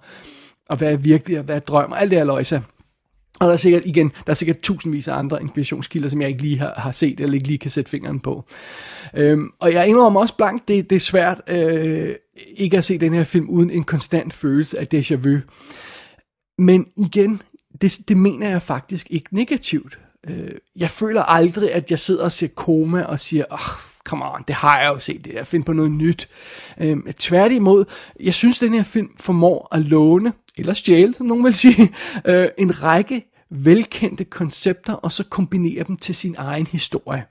og 0.68 0.76
hvad 0.76 0.92
er 0.92 0.96
virkelig, 0.96 1.38
og 1.38 1.44
hvad 1.44 1.56
er 1.56 1.60
drøm, 1.60 1.92
og 1.92 2.00
alt 2.00 2.10
det 2.10 2.18
her 2.18 2.24
løjse. 2.24 2.62
Og 3.40 3.46
der 3.46 3.52
er 3.52 3.56
sikkert, 3.56 3.82
igen, 3.86 4.12
der 4.26 4.30
er 4.30 4.34
sikkert 4.34 4.58
tusindvis 4.58 5.08
af 5.08 5.14
andre 5.16 5.42
inspirationskilder, 5.42 6.08
som 6.08 6.20
jeg 6.20 6.28
ikke 6.28 6.42
lige 6.42 6.58
har, 6.58 6.74
har 6.76 6.92
set, 6.92 7.20
eller 7.20 7.34
ikke 7.34 7.46
lige 7.46 7.58
kan 7.58 7.70
sætte 7.70 7.90
fingeren 7.90 8.20
på. 8.20 8.44
Øhm, 9.14 9.50
og 9.58 9.72
jeg 9.72 9.88
indrømmer 9.88 10.20
også 10.20 10.36
blankt, 10.36 10.68
det, 10.68 10.90
det 10.90 10.96
er 10.96 11.00
svært 11.00 11.40
øh, 11.46 12.14
ikke 12.56 12.78
at 12.78 12.84
se 12.84 12.98
den 12.98 13.14
her 13.14 13.24
film 13.24 13.48
uden 13.48 13.70
en 13.70 13.84
konstant 13.84 14.32
følelse 14.32 14.78
af 14.78 14.86
déjà 14.94 15.14
vu. 15.14 15.38
Men 16.58 16.86
igen, 16.96 17.42
det, 17.80 17.98
det 18.08 18.16
mener 18.16 18.48
jeg 18.48 18.62
faktisk 18.62 19.06
ikke 19.10 19.36
negativt. 19.36 19.98
Øh, 20.28 20.50
jeg 20.76 20.90
føler 20.90 21.22
aldrig, 21.22 21.72
at 21.72 21.90
jeg 21.90 21.98
sidder 21.98 22.24
og 22.24 22.32
ser 22.32 22.48
koma 22.48 23.02
og 23.02 23.20
siger, 23.20 23.44
åh, 23.50 23.54
oh, 23.54 23.80
come 24.04 24.24
on, 24.24 24.44
det 24.48 24.54
har 24.54 24.80
jeg 24.80 24.88
jo 24.88 24.98
set, 24.98 25.24
det 25.24 25.34
der, 25.34 25.44
find 25.44 25.64
på 25.64 25.72
noget 25.72 25.90
nyt. 25.90 26.28
Øh, 26.80 26.96
tværtimod, 27.18 27.84
jeg 28.20 28.34
synes, 28.34 28.58
den 28.58 28.74
her 28.74 28.82
film 28.82 29.08
formår 29.16 29.68
at 29.72 29.82
låne, 29.82 30.32
eller 30.58 30.74
stjæle, 30.74 31.14
som 31.14 31.26
nogen 31.26 31.44
vil 31.44 31.54
sige, 31.54 31.94
øh, 32.28 32.48
en 32.58 32.82
række 32.82 33.24
velkendte 33.50 34.24
koncepter, 34.24 34.92
og 34.92 35.12
så 35.12 35.24
kombinere 35.24 35.84
dem 35.84 35.96
til 35.96 36.14
sin 36.14 36.34
egen 36.38 36.66
historie. 36.66 37.24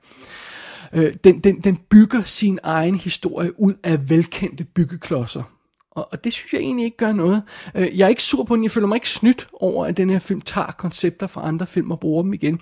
Øh, 0.94 1.14
den, 1.24 1.40
den, 1.40 1.62
den 1.62 1.80
bygger 1.90 2.24
sin 2.24 2.60
egen 2.64 2.96
historie 2.96 3.60
ud 3.60 3.74
af 3.84 4.10
velkendte 4.10 4.64
byggeklodser. 4.64 5.44
Og, 5.92 6.08
og 6.12 6.24
det 6.24 6.34
synes 6.34 6.54
jeg 6.54 6.62
egentlig 6.62 6.86
ikke 6.86 6.98
gør 6.98 7.12
noget. 7.12 7.44
Øh, 7.76 7.98
jeg 7.98 8.06
er 8.06 8.10
ikke 8.10 8.24
sur 8.24 8.44
på 8.44 8.56
den, 8.56 8.64
jeg 8.64 8.72
føler 8.72 8.88
mig 8.88 8.96
ikke 8.96 9.10
snydt 9.10 9.48
over, 9.54 9.86
at 9.86 9.98
den 9.98 10.10
her 10.10 10.20
film 10.20 10.42
tager 10.42 10.72
koncepter 10.72 11.28
fra 11.28 11.48
andre 11.48 11.68
film 11.68 11.92
og 11.92 12.00
bruger 12.00 12.24
dem 12.24 12.34
igen. 12.34 12.60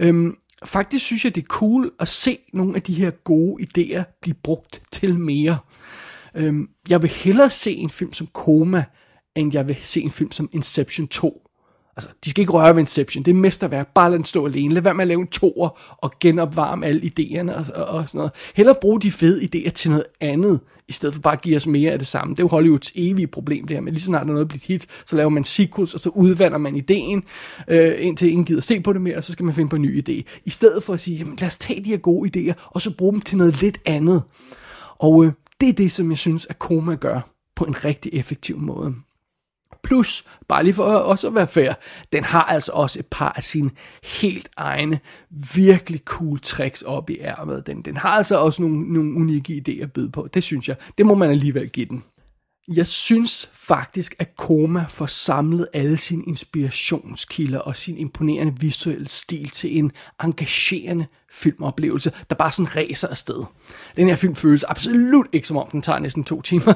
Øhm, 0.00 0.36
faktisk 0.64 1.04
synes 1.04 1.24
jeg, 1.24 1.34
det 1.34 1.42
er 1.42 1.46
cool 1.46 1.92
at 2.00 2.08
se 2.08 2.38
nogle 2.52 2.76
af 2.76 2.82
de 2.82 2.94
her 2.94 3.10
gode 3.10 3.62
idéer 3.62 4.18
blive 4.20 4.34
brugt 4.34 4.82
til 4.92 5.18
mere. 5.18 5.58
Øhm, 6.34 6.68
jeg 6.88 7.02
vil 7.02 7.10
hellere 7.10 7.50
se 7.50 7.72
en 7.72 7.90
film 7.90 8.12
som 8.12 8.26
Koma, 8.26 8.84
end 9.36 9.52
jeg 9.52 9.68
vil 9.68 9.76
se 9.82 10.00
en 10.00 10.10
film 10.10 10.32
som 10.32 10.48
Inception 10.52 11.08
2. 11.08 11.42
Altså, 11.96 12.10
de 12.24 12.30
skal 12.30 12.40
ikke 12.40 12.52
røre 12.52 12.74
ved 12.74 12.80
Inception. 12.80 13.24
Det 13.24 13.30
er 13.30 13.34
mesterværk. 13.34 13.94
Bare 13.94 14.10
lad 14.10 14.18
den 14.18 14.24
stå 14.24 14.46
alene. 14.46 14.74
Lad 14.74 14.82
være 14.82 14.94
med 14.94 15.02
at 15.02 15.08
lave 15.08 15.20
en 15.20 15.26
toer 15.26 15.96
og 16.02 16.12
genopvarme 16.20 16.86
alle 16.86 17.00
idéerne 17.00 17.52
og, 17.52 17.64
og, 17.74 17.84
og 17.84 18.08
sådan 18.08 18.18
noget. 18.18 18.32
Heller 18.54 18.74
bruge 18.80 19.00
de 19.00 19.10
fede 19.10 19.42
idéer 19.42 19.70
til 19.70 19.90
noget 19.90 20.04
andet, 20.20 20.60
i 20.88 20.92
stedet 20.92 21.14
for 21.14 21.20
bare 21.20 21.32
at 21.32 21.42
give 21.42 21.56
os 21.56 21.66
mere 21.66 21.92
af 21.92 21.98
det 21.98 22.08
samme. 22.08 22.34
Det 22.34 22.38
er 22.38 22.44
jo 22.44 22.48
Hollywoods 22.48 22.92
evige 22.94 23.26
problem, 23.26 23.66
det 23.66 23.76
her 23.76 23.80
med 23.80 23.92
lige 23.92 24.00
så 24.00 24.06
snart 24.06 24.22
der 24.22 24.28
er 24.28 24.32
noget 24.32 24.48
bliver 24.48 24.62
hit, 24.66 24.86
så 25.06 25.16
laver 25.16 25.28
man 25.28 25.44
sequels, 25.44 25.94
og 25.94 26.00
så 26.00 26.08
udvander 26.08 26.58
man 26.58 26.76
ideen, 26.76 27.22
øh, 27.68 27.94
indtil 27.98 28.28
ingen 28.30 28.44
gider 28.44 28.60
se 28.60 28.80
på 28.80 28.92
det 28.92 29.00
mere, 29.02 29.16
og 29.16 29.24
så 29.24 29.32
skal 29.32 29.44
man 29.44 29.54
finde 29.54 29.68
på 29.68 29.76
en 29.76 29.82
ny 29.82 30.08
idé. 30.08 30.40
I 30.44 30.50
stedet 30.50 30.82
for 30.82 30.92
at 30.92 31.00
sige, 31.00 31.16
jamen, 31.16 31.36
lad 31.36 31.46
os 31.46 31.58
tage 31.58 31.84
de 31.84 31.90
her 31.90 31.96
gode 31.96 32.30
idéer, 32.36 32.68
og 32.70 32.82
så 32.82 32.96
bruge 32.96 33.12
dem 33.12 33.20
til 33.20 33.38
noget 33.38 33.62
lidt 33.62 33.80
andet. 33.86 34.22
Og 34.98 35.24
øh, 35.24 35.32
det 35.60 35.68
er 35.68 35.72
det, 35.72 35.92
som 35.92 36.10
jeg 36.10 36.18
synes, 36.18 36.46
at 36.50 36.58
Koma 36.58 36.94
gør 36.94 37.20
på 37.56 37.64
en 37.64 37.84
rigtig 37.84 38.14
effektiv 38.14 38.58
måde. 38.58 38.94
Plus, 39.82 40.24
bare 40.48 40.64
lige 40.64 40.74
for 40.74 40.84
også 40.84 41.26
at 41.26 41.34
være 41.34 41.46
fair, 41.46 41.72
den 42.12 42.24
har 42.24 42.42
altså 42.42 42.72
også 42.72 42.98
et 42.98 43.06
par 43.06 43.32
af 43.36 43.42
sine 43.42 43.70
helt 44.20 44.48
egne, 44.56 45.00
virkelig 45.54 46.00
cool 46.04 46.40
tricks 46.40 46.82
op 46.82 47.10
i 47.10 47.18
ærmet. 47.20 47.66
Den, 47.66 47.82
den 47.82 47.96
har 47.96 48.08
altså 48.10 48.38
også 48.38 48.62
nogle, 48.62 48.92
nogle 48.92 49.14
unikke 49.14 49.62
idéer 49.68 49.82
at 49.82 49.92
byde 49.92 50.10
på. 50.10 50.28
Det 50.34 50.42
synes 50.42 50.68
jeg. 50.68 50.76
Det 50.98 51.06
må 51.06 51.14
man 51.14 51.30
alligevel 51.30 51.68
give 51.70 51.86
den. 51.86 52.02
Jeg 52.68 52.86
synes 52.86 53.50
faktisk, 53.52 54.14
at 54.18 54.36
Koma 54.36 54.84
får 54.88 55.06
samlet 55.06 55.68
alle 55.72 55.96
sine 55.96 56.24
inspirationskilder 56.24 57.58
og 57.58 57.76
sin 57.76 57.98
imponerende 57.98 58.54
visuelle 58.60 59.08
stil 59.08 59.50
til 59.50 59.78
en 59.78 59.92
engagerende 60.24 61.06
filmoplevelse, 61.32 62.12
der 62.30 62.36
bare 62.36 62.52
sådan 62.52 62.76
ræser 62.76 63.08
afsted. 63.08 63.44
Den 63.96 64.08
her 64.08 64.16
film 64.16 64.36
føles 64.36 64.64
absolut 64.64 65.26
ikke 65.32 65.48
som 65.48 65.56
om, 65.56 65.68
den 65.72 65.82
tager 65.82 65.98
næsten 65.98 66.24
to 66.24 66.42
timer. 66.42 66.74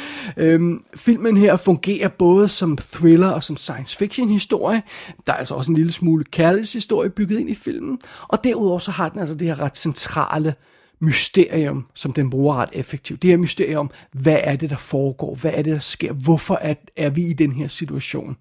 øhm, 0.36 0.84
filmen 0.94 1.36
her 1.36 1.56
fungerer 1.56 2.08
både 2.08 2.48
som 2.48 2.76
thriller 2.76 3.28
og 3.28 3.42
som 3.42 3.56
science 3.56 3.96
fiction 3.96 4.28
historie. 4.28 4.82
Der 5.26 5.32
er 5.32 5.36
altså 5.36 5.54
også 5.54 5.72
en 5.72 5.76
lille 5.76 5.92
smule 5.92 6.24
kærlighedshistorie 6.24 7.10
bygget 7.10 7.38
ind 7.38 7.50
i 7.50 7.54
filmen. 7.54 7.98
Og 8.28 8.44
derudover 8.44 8.78
så 8.78 8.90
har 8.90 9.08
den 9.08 9.20
altså 9.20 9.34
det 9.34 9.46
her 9.46 9.60
ret 9.60 9.78
centrale 9.78 10.54
mysterium, 11.02 11.86
som 11.94 12.12
den 12.12 12.30
bruger 12.30 12.56
ret 12.56 12.68
effektivt. 12.72 13.22
Det 13.22 13.30
her 13.30 13.36
mysterium, 13.36 13.90
hvad 14.12 14.38
er 14.42 14.56
det, 14.56 14.70
der 14.70 14.76
foregår? 14.76 15.34
Hvad 15.34 15.52
er 15.54 15.62
det, 15.62 15.72
der 15.72 15.78
sker? 15.78 16.12
Hvorfor 16.12 16.54
er, 16.54 16.74
er 16.96 17.10
vi 17.10 17.26
i 17.26 17.32
den 17.32 17.52
her 17.52 17.68
situation? 17.68 18.36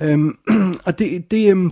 Øhm, 0.00 0.38
og 0.86 0.98
det, 0.98 1.30
det 1.30 1.50
øhm, 1.50 1.70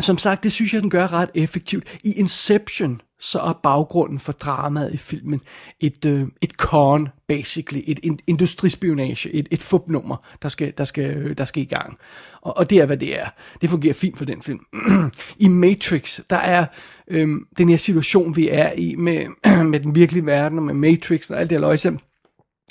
som 0.00 0.18
sagt, 0.18 0.42
det 0.42 0.52
synes 0.52 0.74
jeg, 0.74 0.82
den 0.82 0.90
gør 0.90 1.12
ret 1.12 1.30
effektivt. 1.34 1.84
I 2.04 2.12
Inception, 2.12 3.00
så 3.22 3.40
er 3.40 3.52
baggrunden 3.62 4.18
for 4.18 4.32
dramaet 4.32 4.94
i 4.94 4.96
filmen 4.96 5.40
et, 5.80 6.04
øh, 6.04 6.26
et 6.40 6.50
con, 6.50 7.08
basically, 7.28 7.82
et, 7.86 8.00
et 8.02 8.20
industrispionage, 8.26 9.30
et, 9.30 9.48
et 9.50 9.62
fupnummer, 9.62 10.16
der 10.42 10.48
skal, 10.48 10.72
der, 10.78 10.84
skal, 10.84 11.16
øh, 11.16 11.38
der 11.38 11.44
skal 11.44 11.62
i 11.62 11.66
gang. 11.66 11.98
Og, 12.40 12.56
og 12.56 12.70
det 12.70 12.78
er, 12.78 12.86
hvad 12.86 12.96
det 12.96 13.18
er. 13.20 13.28
Det 13.60 13.70
fungerer 13.70 13.94
fint 13.94 14.18
for 14.18 14.24
den 14.24 14.42
film. 14.42 14.60
I 15.46 15.48
Matrix, 15.48 16.20
der 16.30 16.36
er 16.36 16.66
øh, 17.08 17.28
den 17.58 17.68
her 17.68 17.76
situation, 17.76 18.36
vi 18.36 18.48
er 18.48 18.72
i 18.72 18.94
med, 18.94 19.26
med 19.72 19.80
den 19.80 19.94
virkelige 19.94 20.26
verden, 20.26 20.58
og 20.58 20.64
med 20.64 20.74
Matrix 20.74 21.30
og 21.30 21.40
alt 21.40 21.50
det 21.50 21.56
her 21.56 21.60
løjse, 21.60 21.90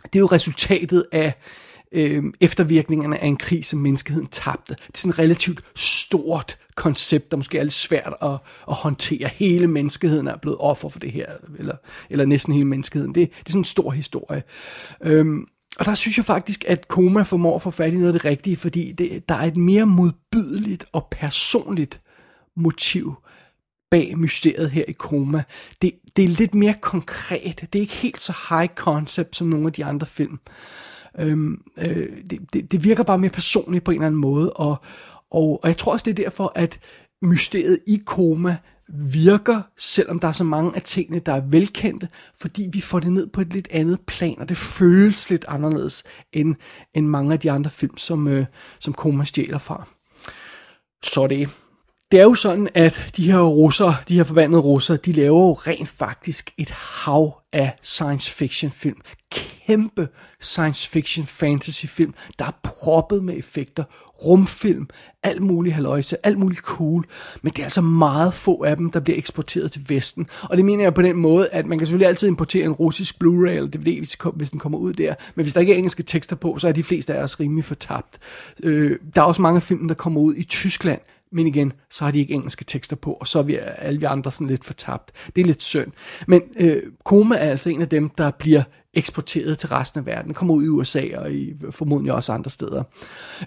det 0.04 0.16
er 0.16 0.20
jo 0.20 0.28
resultatet 0.28 1.06
af 1.12 1.34
øh, 1.92 2.24
eftervirkningerne 2.40 3.20
af 3.20 3.28
en 3.28 3.38
krig, 3.38 3.66
som 3.66 3.80
menneskeheden 3.80 4.28
tabte. 4.28 4.74
Det 4.74 4.94
er 4.94 4.98
sådan 4.98 5.10
et 5.10 5.20
relativt 5.20 5.62
stort 5.76 6.58
koncept, 6.76 7.32
der 7.32 7.38
måske 7.38 7.58
er 7.58 7.64
lidt 7.64 7.74
svært 7.74 8.14
at, 8.22 8.38
at 8.68 8.76
håndtere. 8.76 9.30
Hele 9.34 9.68
menneskeheden 9.68 10.28
er 10.28 10.38
blevet 10.38 10.58
offer 10.60 10.90
for 10.90 11.00
det 11.00 11.12
her, 11.12 11.26
eller, 11.60 11.76
eller 12.10 12.26
næsten 12.26 12.54
hele 12.54 12.66
menneskeheden. 12.66 13.16
Det, 13.16 13.30
det 13.30 13.46
er 13.46 13.52
sådan 13.52 13.60
en 13.60 13.66
stor 13.66 13.92
historie. 13.92 14.44
Øhm, 15.04 15.48
og 15.80 15.86
der 15.86 15.96
synes 15.96 16.18
jeg 16.18 16.26
faktisk, 16.26 16.66
at 16.68 16.88
Koma 16.88 17.22
formår 17.22 17.56
at 17.56 17.62
få 17.62 17.72
fat 17.72 17.94
i 17.94 17.96
noget 17.96 18.08
af 18.08 18.14
det 18.14 18.26
rigtige, 18.26 18.58
fordi 18.58 18.92
det, 18.92 19.30
der 19.30 19.36
er 19.36 19.46
et 19.46 19.58
mere 19.58 19.86
modbydeligt 19.86 20.86
og 20.92 21.08
personligt 21.12 22.02
motiv 22.56 23.16
bag 23.92 24.18
mysteriet 24.18 24.72
her 24.72 24.86
i 24.88 24.92
Koma. 24.92 25.44
Det, 25.82 25.92
det 26.16 26.26
er 26.26 26.30
lidt 26.30 26.54
mere 26.54 26.76
konkret. 26.82 27.62
Det 27.74 27.76
er 27.76 27.82
ikke 27.82 27.94
helt 27.94 28.22
så 28.22 28.34
high 28.50 28.70
concept 28.76 29.36
som 29.36 29.48
nogle 29.48 29.68
af 29.68 29.74
de 29.74 29.86
andre 29.86 30.08
film. 30.08 30.40
Øhm, 31.20 31.62
øh, 31.78 32.10
det, 32.30 32.40
det, 32.54 32.72
det 32.72 32.84
virker 32.84 33.04
bare 33.04 33.18
mere 33.18 33.32
personligt 33.32 33.84
på 33.84 33.92
en 33.92 33.96
eller 33.96 34.08
anden 34.08 34.22
måde, 34.22 34.54
og, 34.54 34.76
og, 35.32 35.60
og 35.64 35.68
jeg 35.68 35.78
tror 35.78 35.92
også, 35.92 36.04
det 36.04 36.20
er 36.20 36.24
derfor, 36.24 36.52
at 36.56 36.80
mysteriet 37.22 37.80
i 37.88 38.02
koma 38.06 38.58
virker, 39.14 39.62
selvom 39.78 40.20
der 40.20 40.28
er 40.28 40.32
så 40.32 40.44
mange 40.44 40.76
af 40.76 40.82
tingene, 40.82 41.20
der 41.20 41.34
er 41.34 41.42
velkendte, 41.42 42.08
fordi 42.42 42.70
vi 42.74 42.82
får 42.82 43.00
det 43.00 43.12
ned 43.12 43.28
på 43.28 43.42
et 43.42 43.54
lidt 43.54 43.68
andet 43.72 44.00
plan, 44.02 44.40
og 44.40 44.50
det 44.50 44.58
føles 44.58 45.30
lidt 45.30 45.46
anderledes 45.48 46.04
end, 46.34 46.56
end 46.94 47.08
mange 47.08 47.34
af 47.34 47.40
de 47.40 47.52
andre 47.52 47.70
film, 47.70 47.98
som, 47.98 48.28
øh, 48.28 48.46
som 48.80 48.94
Koma 48.94 49.26
stjæler 49.26 49.58
fra. 49.58 49.88
Så 51.04 51.28
det 51.28 51.50
det 52.12 52.20
er 52.20 52.24
jo 52.24 52.36
sådan, 52.36 52.70
at 52.76 53.12
de 53.18 53.32
her 53.32 53.42
russer, 53.42 53.94
de 54.08 54.16
her 54.16 54.24
forbandede 54.24 54.62
russer, 54.62 54.96
de 54.96 55.12
laver 55.12 55.48
jo 55.48 55.54
rent 55.54 55.88
faktisk 55.88 56.54
et 56.58 56.70
hav 56.70 57.42
af 57.54 57.76
science 57.82 58.32
fiction 58.32 58.72
film. 58.72 58.98
Kæmpe 59.32 60.08
science 60.40 60.90
fiction 60.90 61.26
fantasy 61.26 61.86
film, 61.86 62.14
der 62.40 62.46
er 62.46 62.60
proppet 62.64 63.24
med 63.24 63.38
effekter, 63.38 63.84
rumfilm, 64.26 64.88
alt 65.24 65.42
muligt 65.42 65.76
haløjse, 65.76 66.26
alt 66.26 66.38
muligt 66.38 66.62
cool. 66.62 67.06
Men 67.42 67.54
det 67.54 67.60
er 67.60 67.64
altså 67.64 67.82
meget 67.82 68.34
få 68.34 68.64
af 68.64 68.78
dem, 68.78 68.90
der 68.90 69.00
bliver 69.00 69.18
eksporteret 69.18 69.72
til 69.72 69.86
Vesten. 69.90 70.28
Og 70.44 70.58
det 70.58 70.66
mener 70.66 70.84
jeg 70.84 70.94
på 70.94 71.02
den 71.02 71.16
måde, 71.16 71.50
at 71.50 71.66
man 71.66 71.78
kan 71.78 71.88
selvfølgelig 71.88 72.08
altid 72.08 72.28
importere 72.28 72.66
en 72.66 72.72
russisk 72.72 73.16
Blu-ray 73.24 73.50
eller 73.50 73.70
DVD, 73.70 74.18
hvis 74.36 74.50
den 74.50 74.60
kommer 74.60 74.78
ud 74.78 74.94
der. 74.94 75.16
Men 75.36 75.44
hvis 75.44 75.54
der 75.54 75.60
ikke 75.60 75.74
er 75.74 75.78
engelske 75.78 76.04
tekster 76.04 76.36
på, 76.36 76.58
så 76.60 76.68
er 76.68 76.72
de 76.72 76.84
fleste 76.84 77.14
af 77.14 77.24
os 77.24 77.40
rimelig 77.40 77.66
fortabt. 77.66 78.20
Øh, 78.64 79.00
der 79.16 79.22
er 79.22 79.26
også 79.26 79.42
mange 79.42 79.62
film, 79.62 79.88
der 79.88 79.96
kommer 79.96 80.22
ud 80.22 80.36
i 80.36 80.44
Tyskland, 80.44 81.02
men 81.32 81.48
igen, 81.48 81.74
så 81.90 82.06
har 82.06 82.12
de 82.12 82.20
ikke 82.20 82.34
engelske 82.34 82.66
tekster 82.66 82.96
på, 82.96 83.14
og 83.14 83.28
så 83.28 83.40
er 83.40 83.44
vi 83.44 83.60
alle 83.78 84.00
vi 84.00 84.06
andre 84.06 84.32
sådan 84.32 84.48
lidt 84.48 84.64
fortabt. 84.64 85.12
Det 85.36 85.42
er 85.42 85.46
lidt 85.46 85.62
synd. 85.62 85.92
Men 86.28 86.42
øh, 86.60 86.84
Koma 87.06 87.36
er 87.36 87.50
altså 87.50 87.70
en 87.70 87.82
af 87.82 87.90
dem, 87.90 88.10
der 88.10 88.32
bliver 88.32 88.64
eksporteret 88.94 89.60
til 89.60 89.70
resten 89.70 90.00
af 90.00 90.06
verden. 90.06 90.34
kommer 90.34 90.54
ud 90.54 90.64
i 90.64 90.68
USA 90.68 91.04
og 91.18 91.32
i 91.32 91.54
formodentlig 91.72 92.14
også 92.14 92.34
andre 92.34 92.50
steder. 92.50 92.84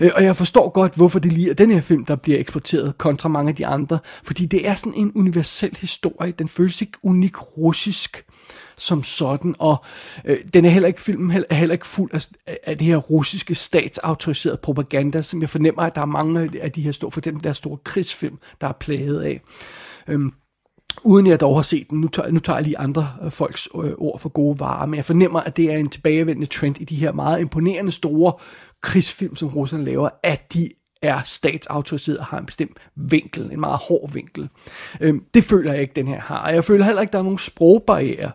Øh, 0.01 0.11
og 0.17 0.25
jeg 0.25 0.37
forstår 0.37 0.71
godt, 0.71 0.97
hvorfor 0.97 1.19
det 1.19 1.33
lige 1.33 1.51
er 1.51 1.55
den 1.55 1.71
her 1.71 1.81
film, 1.81 2.05
der 2.05 2.17
bliver 2.17 2.39
eksporteret 2.39 2.99
kontra 2.99 3.29
mange 3.29 3.49
af 3.49 3.55
de 3.55 3.67
andre. 3.67 3.99
Fordi 4.23 4.47
det 4.47 4.69
er 4.69 4.75
sådan 4.75 4.95
en 4.95 5.13
universel 5.15 5.77
historie. 5.81 6.33
Den 6.33 6.49
føles 6.49 6.83
ikke 6.83 6.99
unik 7.03 7.59
russisk 7.59 8.25
som 8.77 9.03
sådan, 9.03 9.55
og 9.59 9.85
øh, 10.25 10.39
den 10.55 10.65
er 10.65 10.71
heller 10.71 10.87
ikke, 10.87 11.01
filmen 11.01 11.45
er 11.51 11.55
heller 11.55 11.73
ikke 11.73 11.87
fuld 11.87 12.11
af, 12.13 12.27
af 12.67 12.79
det 12.79 12.87
her 12.87 12.97
russiske 12.97 13.55
statsautoriserede 13.55 14.59
propaganda, 14.63 15.23
som 15.23 15.41
jeg 15.41 15.51
fornemmer, 15.51 15.83
at 15.83 15.95
der 15.95 16.01
er 16.01 16.07
mange 16.07 16.51
af 16.61 16.73
de 16.73 16.83
her 16.83 16.93
store, 16.93 17.11
for 17.11 17.21
den 17.21 17.41
der 17.45 17.53
store 17.53 17.79
krigsfilm, 17.85 18.39
der 18.61 18.67
er 18.67 18.73
plaget 18.73 19.23
af. 19.23 19.41
Øhm, 20.09 20.33
uden 21.05 21.27
jeg 21.27 21.41
dog 21.41 21.57
har 21.57 21.63
set 21.63 21.91
den. 21.91 22.01
Nu 22.01 22.09
tager, 22.09 22.31
nu 22.31 22.39
tager 22.39 22.57
jeg 22.57 22.65
lige 22.65 22.79
andre 22.79 23.09
øh, 23.25 23.31
folks 23.31 23.69
øh, 23.85 23.93
ord 23.99 24.19
for 24.19 24.29
gode 24.29 24.61
varer, 24.61 24.87
men 24.87 24.95
jeg 24.95 25.05
fornemmer, 25.05 25.41
at 25.41 25.57
det 25.57 25.73
er 25.73 25.77
en 25.77 25.89
tilbagevendende 25.89 26.47
trend 26.47 26.81
i 26.81 26.85
de 26.85 26.97
her 26.97 27.13
meget 27.13 27.41
imponerende 27.41 27.93
store 27.93 28.33
krigsfilm, 28.83 29.37
som 29.37 29.49
russerne 29.49 29.85
laver, 29.85 30.09
at 30.23 30.53
de 30.53 30.69
er 31.03 31.21
statsautoriseret 31.25 32.19
og 32.19 32.25
har 32.25 32.39
en 32.39 32.47
bestemt 32.47 32.79
vinkel, 32.97 33.53
en 33.53 33.61
meget 33.61 33.79
hård 33.89 34.13
vinkel. 34.13 34.49
Øhm, 35.01 35.25
det 35.35 35.45
føler 35.45 35.73
jeg 35.73 35.81
ikke, 35.81 35.93
den 35.97 36.09
her 36.09 36.21
har. 36.21 36.39
Og 36.39 36.55
jeg 36.55 36.65
føler 36.65 36.85
heller 36.85 37.03
ikke, 37.03 37.13
der 37.13 37.19
er 37.19 37.23
nogen 37.23 37.39
sprogbarriere 37.39 38.31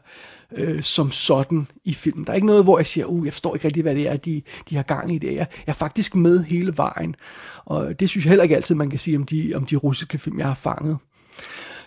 øh, 0.58 0.84
som 0.84 1.12
sådan 1.12 1.68
i 1.86 1.94
filmen. 1.94 2.26
Der 2.26 2.32
er 2.32 2.36
ikke 2.36 2.48
noget, 2.48 2.64
hvor 2.64 2.80
jeg 2.80 2.86
siger, 2.86 3.06
uh, 3.06 3.26
jeg 3.26 3.34
forstår 3.34 3.56
ikke 3.56 3.66
rigtig, 3.66 3.84
hvad 3.84 3.96
det 3.96 4.08
er, 4.08 4.18
de, 4.18 4.42
de 4.70 4.76
har 4.76 4.84
gang 4.84 5.16
i 5.16 5.18
det. 5.18 5.34
Jeg 5.34 5.48
er 5.68 5.74
faktisk 5.74 6.16
med 6.16 6.44
hele 6.44 6.78
vejen. 6.78 7.16
Og 7.66 8.00
det 8.00 8.10
synes 8.10 8.26
jeg 8.26 8.30
heller 8.30 8.44
ikke 8.44 8.56
altid, 8.56 8.76
man 8.76 8.90
kan 8.90 9.00
sige 9.00 9.18
om 9.18 9.24
de, 9.24 9.52
om 9.56 9.66
de 9.66 9.76
russiske 9.76 10.18
film, 10.18 10.40
jeg 10.40 10.48
har 10.48 10.54
fanget. 10.54 10.98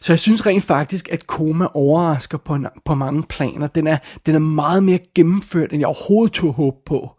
Så 0.01 0.13
jeg 0.13 0.19
synes 0.19 0.47
rent 0.47 0.65
faktisk, 0.65 1.09
at 1.13 1.27
Koma 1.27 1.67
overrasker 1.75 2.39
på, 2.39 2.55
en, 2.55 2.67
på 2.85 2.95
mange 2.95 3.23
planer. 3.23 3.67
Den 3.67 3.87
er, 3.87 3.99
den 4.27 4.35
er 4.35 4.39
meget 4.39 4.85
mere 4.85 4.99
gennemført, 5.15 5.73
end 5.73 5.81
jeg 5.81 5.87
overhovedet 5.87 6.33
tog 6.33 6.53
håb 6.53 6.75
på. 6.87 7.11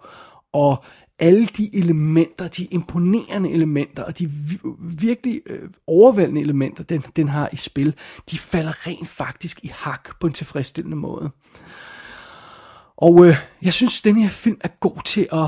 Og 0.53 0.84
alle 1.19 1.45
de 1.45 1.76
elementer, 1.76 2.47
de 2.47 2.65
imponerende 2.65 3.52
elementer, 3.52 4.04
og 4.04 4.19
de 4.19 4.32
virkelig 4.80 5.41
øh, 5.45 5.69
overvældende 5.88 6.41
elementer, 6.41 6.84
den, 6.84 7.04
den 7.15 7.28
har 7.28 7.49
i 7.54 7.58
spil, 7.58 7.95
de 8.32 8.38
falder 8.38 8.88
rent 8.88 9.08
faktisk 9.08 9.60
i 9.63 9.71
hak 9.73 10.19
på 10.19 10.28
en 10.28 10.34
tilfredsstillende 10.34 10.97
måde. 10.97 11.32
Og 12.97 13.26
øh, 13.26 13.36
jeg 13.62 13.73
synes, 13.73 14.02
den 14.02 14.17
her 14.17 14.30
film 14.30 14.58
er 14.62 14.69
god 14.80 15.02
til 15.06 15.28
at, 15.32 15.47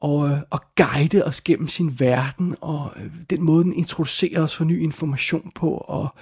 og, 0.00 0.28
øh, 0.28 0.38
at 0.52 0.60
guide 0.76 1.24
os 1.24 1.40
gennem 1.40 1.68
sin 1.68 2.00
verden, 2.00 2.56
og 2.60 2.92
øh, 2.96 3.10
den 3.30 3.42
måde, 3.42 3.64
den 3.64 3.72
introducerer 3.72 4.42
os 4.42 4.56
for 4.56 4.64
ny 4.64 4.82
information 4.82 5.52
på, 5.54 5.70
og 5.70 6.14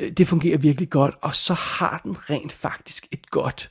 øh, 0.00 0.12
det 0.12 0.28
fungerer 0.28 0.58
virkelig 0.58 0.90
godt, 0.90 1.14
og 1.22 1.34
så 1.34 1.54
har 1.54 2.00
den 2.04 2.30
rent 2.30 2.52
faktisk 2.52 3.06
et 3.10 3.30
godt 3.30 3.70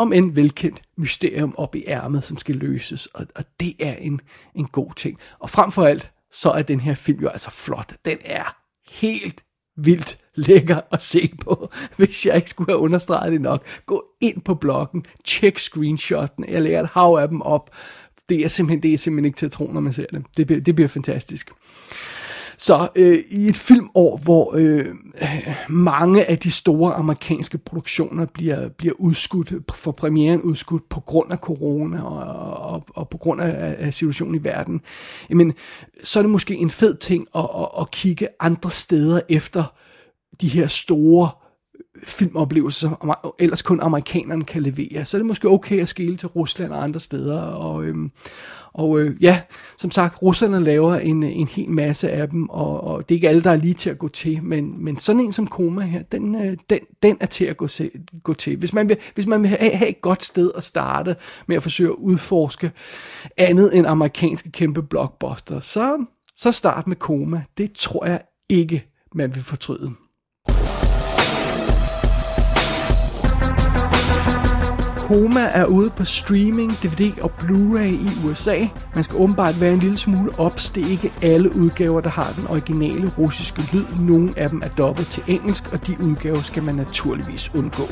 om 0.00 0.12
en 0.12 0.36
velkendt 0.36 0.82
mysterium 0.96 1.54
op 1.56 1.74
i 1.74 1.84
ærmet, 1.86 2.24
som 2.24 2.36
skal 2.36 2.54
løses, 2.54 3.06
og, 3.06 3.26
og 3.36 3.44
det 3.60 3.74
er 3.78 3.94
en, 3.94 4.20
en 4.54 4.66
god 4.66 4.94
ting. 4.96 5.18
Og 5.38 5.50
frem 5.50 5.72
for 5.72 5.84
alt, 5.84 6.10
så 6.32 6.50
er 6.50 6.62
den 6.62 6.80
her 6.80 6.94
film 6.94 7.20
jo 7.22 7.28
altså 7.28 7.50
flot. 7.50 7.94
Den 8.04 8.18
er 8.24 8.56
helt 8.90 9.44
vildt 9.76 10.18
lækker 10.34 10.80
at 10.92 11.02
se 11.02 11.32
på, 11.40 11.70
hvis 11.96 12.26
jeg 12.26 12.36
ikke 12.36 12.50
skulle 12.50 12.72
have 12.72 12.80
understreget 12.80 13.32
det 13.32 13.40
nok. 13.40 13.66
Gå 13.86 14.04
ind 14.20 14.40
på 14.40 14.54
bloggen, 14.54 15.04
tjek 15.24 15.58
screenshotten, 15.58 16.44
jeg 16.48 16.62
lægger 16.62 16.82
et 16.82 16.90
hav 16.92 17.18
af 17.20 17.28
dem 17.28 17.42
op. 17.42 17.76
Det 18.28 18.44
er 18.44 18.48
simpelthen, 18.48 18.82
det 18.82 18.92
er 18.92 18.98
simpelthen 18.98 19.24
ikke 19.24 19.36
til 19.36 19.46
at 19.46 19.52
tro, 19.52 19.66
når 19.72 19.80
man 19.80 19.92
ser 19.92 20.06
det. 20.12 20.24
Det 20.36 20.46
bliver, 20.46 20.60
det 20.60 20.74
bliver 20.74 20.88
fantastisk. 20.88 21.50
Så 22.62 22.88
øh, 22.96 23.18
i 23.30 23.48
et 23.48 23.56
filmår, 23.56 24.16
hvor 24.16 24.54
øh, 24.56 24.86
mange 25.68 26.24
af 26.24 26.38
de 26.38 26.50
store 26.50 26.94
amerikanske 26.94 27.58
produktioner 27.58 28.26
bliver, 28.26 28.68
bliver 28.68 28.94
udskudt, 28.98 29.52
for 29.74 29.92
premieren 29.92 30.42
udskudt 30.42 30.88
på 30.88 31.00
grund 31.00 31.32
af 31.32 31.38
corona 31.38 32.02
og, 32.02 32.72
og, 32.72 32.84
og 32.94 33.08
på 33.08 33.18
grund 33.18 33.40
af, 33.40 33.76
af 33.78 33.94
situationen 33.94 34.34
i 34.34 34.44
verden, 34.44 34.80
jamen, 35.30 35.52
så 36.02 36.18
er 36.18 36.22
det 36.22 36.30
måske 36.30 36.54
en 36.54 36.70
fed 36.70 36.96
ting 36.96 37.26
at, 37.34 37.48
at, 37.58 37.68
at 37.80 37.90
kigge 37.90 38.28
andre 38.40 38.70
steder 38.70 39.20
efter 39.28 39.64
de 40.40 40.48
her 40.48 40.66
store 40.66 41.30
filmoplevelse, 42.04 42.80
som 42.80 43.12
ellers 43.38 43.62
kun 43.62 43.80
amerikanerne 43.80 44.44
kan 44.44 44.62
levere. 44.62 45.04
Så 45.04 45.16
er 45.16 45.18
det 45.18 45.26
måske 45.26 45.48
okay 45.48 45.80
at 45.80 45.88
skille 45.88 46.16
til 46.16 46.28
Rusland 46.28 46.72
og 46.72 46.82
andre 46.82 47.00
steder. 47.00 47.40
Og, 47.40 47.84
øhm, 47.84 48.10
og 48.72 49.00
øh, 49.00 49.22
ja, 49.22 49.40
som 49.78 49.90
sagt, 49.90 50.22
russerne 50.22 50.64
laver 50.64 50.94
en, 50.94 51.22
en 51.22 51.46
hel 51.46 51.70
masse 51.70 52.10
af 52.10 52.28
dem, 52.28 52.48
og, 52.48 52.84
og 52.84 53.08
det 53.08 53.14
er 53.14 53.16
ikke 53.16 53.28
alle, 53.28 53.42
der 53.42 53.50
er 53.50 53.56
lige 53.56 53.74
til 53.74 53.90
at 53.90 53.98
gå 53.98 54.08
til, 54.08 54.42
men, 54.42 54.84
men 54.84 54.98
sådan 54.98 55.20
en 55.20 55.32
som 55.32 55.46
Koma 55.46 55.82
her, 55.82 56.02
den, 56.02 56.34
øh, 56.34 56.56
den, 56.70 56.78
den 57.02 57.16
er 57.20 57.26
til 57.26 57.44
at 57.44 57.56
gå, 57.56 57.68
se, 57.68 57.90
gå 58.22 58.34
til. 58.34 58.56
Hvis 58.56 58.72
man, 58.72 58.88
vil, 58.88 58.96
hvis 59.14 59.26
man 59.26 59.42
vil 59.42 59.48
have, 59.48 59.76
have 59.76 59.88
et 59.88 60.00
godt 60.00 60.24
sted 60.24 60.50
at 60.56 60.62
starte 60.62 61.16
med 61.46 61.56
at 61.56 61.62
forsøge 61.62 61.90
at 61.90 61.96
udforske 61.98 62.72
andet 63.36 63.76
end 63.76 63.86
amerikanske 63.86 64.52
kæmpe 64.52 64.82
blockbuster, 64.82 65.60
så, 65.60 66.04
så 66.36 66.52
start 66.52 66.86
med 66.86 66.96
Koma. 66.96 67.42
Det 67.58 67.72
tror 67.72 68.06
jeg 68.06 68.20
ikke, 68.48 68.84
man 69.14 69.34
vil 69.34 69.42
fortryde. 69.42 69.92
Koma 75.10 75.40
er 75.40 75.64
ude 75.64 75.90
på 75.90 76.04
streaming, 76.04 76.72
DVD 76.72 77.20
og 77.20 77.32
Blu-ray 77.38 77.80
i 77.82 78.10
USA. 78.24 78.66
Man 78.94 79.04
skal 79.04 79.16
åbenbart 79.16 79.60
være 79.60 79.72
en 79.72 79.78
lille 79.78 79.96
smule 79.96 80.30
ops. 80.38 80.70
Det 80.70 80.84
er 80.86 80.90
ikke 80.90 81.12
alle 81.22 81.56
udgaver, 81.56 82.00
der 82.00 82.10
har 82.10 82.32
den 82.32 82.46
originale 82.46 83.12
russiske 83.18 83.62
lyd. 83.72 83.84
Nogle 84.00 84.32
af 84.36 84.50
dem 84.50 84.62
er 84.64 84.68
dobbelt 84.68 85.10
til 85.10 85.22
engelsk, 85.26 85.72
og 85.72 85.86
de 85.86 85.96
udgaver 86.00 86.42
skal 86.42 86.62
man 86.62 86.74
naturligvis 86.74 87.54
undgå. 87.54 87.88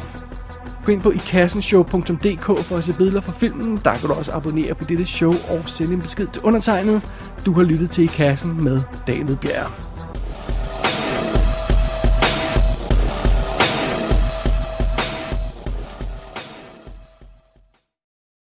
Gå 0.85 0.93
ind 0.93 1.03
på 1.03 1.11
ikassenshow.dk 1.11 2.65
for 2.65 2.77
at 2.77 2.85
se 2.85 2.93
billeder 2.93 3.21
fra 3.21 3.33
filmen. 3.33 3.81
Der 3.85 3.97
kan 3.97 4.09
du 4.09 4.15
også 4.15 4.33
abonnere 4.33 4.75
på 4.75 4.85
dette 4.85 5.05
show 5.05 5.35
og 5.49 5.63
sende 5.67 5.95
en 5.95 6.01
besked 6.01 6.27
til 6.27 6.43
undertegnet. 6.43 7.11
Du 7.47 7.53
har 7.53 7.63
lyttet 7.63 7.91
til 7.91 8.05
I 8.05 8.07
Kassen 8.07 8.65
med 8.65 8.83
David 9.07 9.37
Bjerg. 9.37 9.88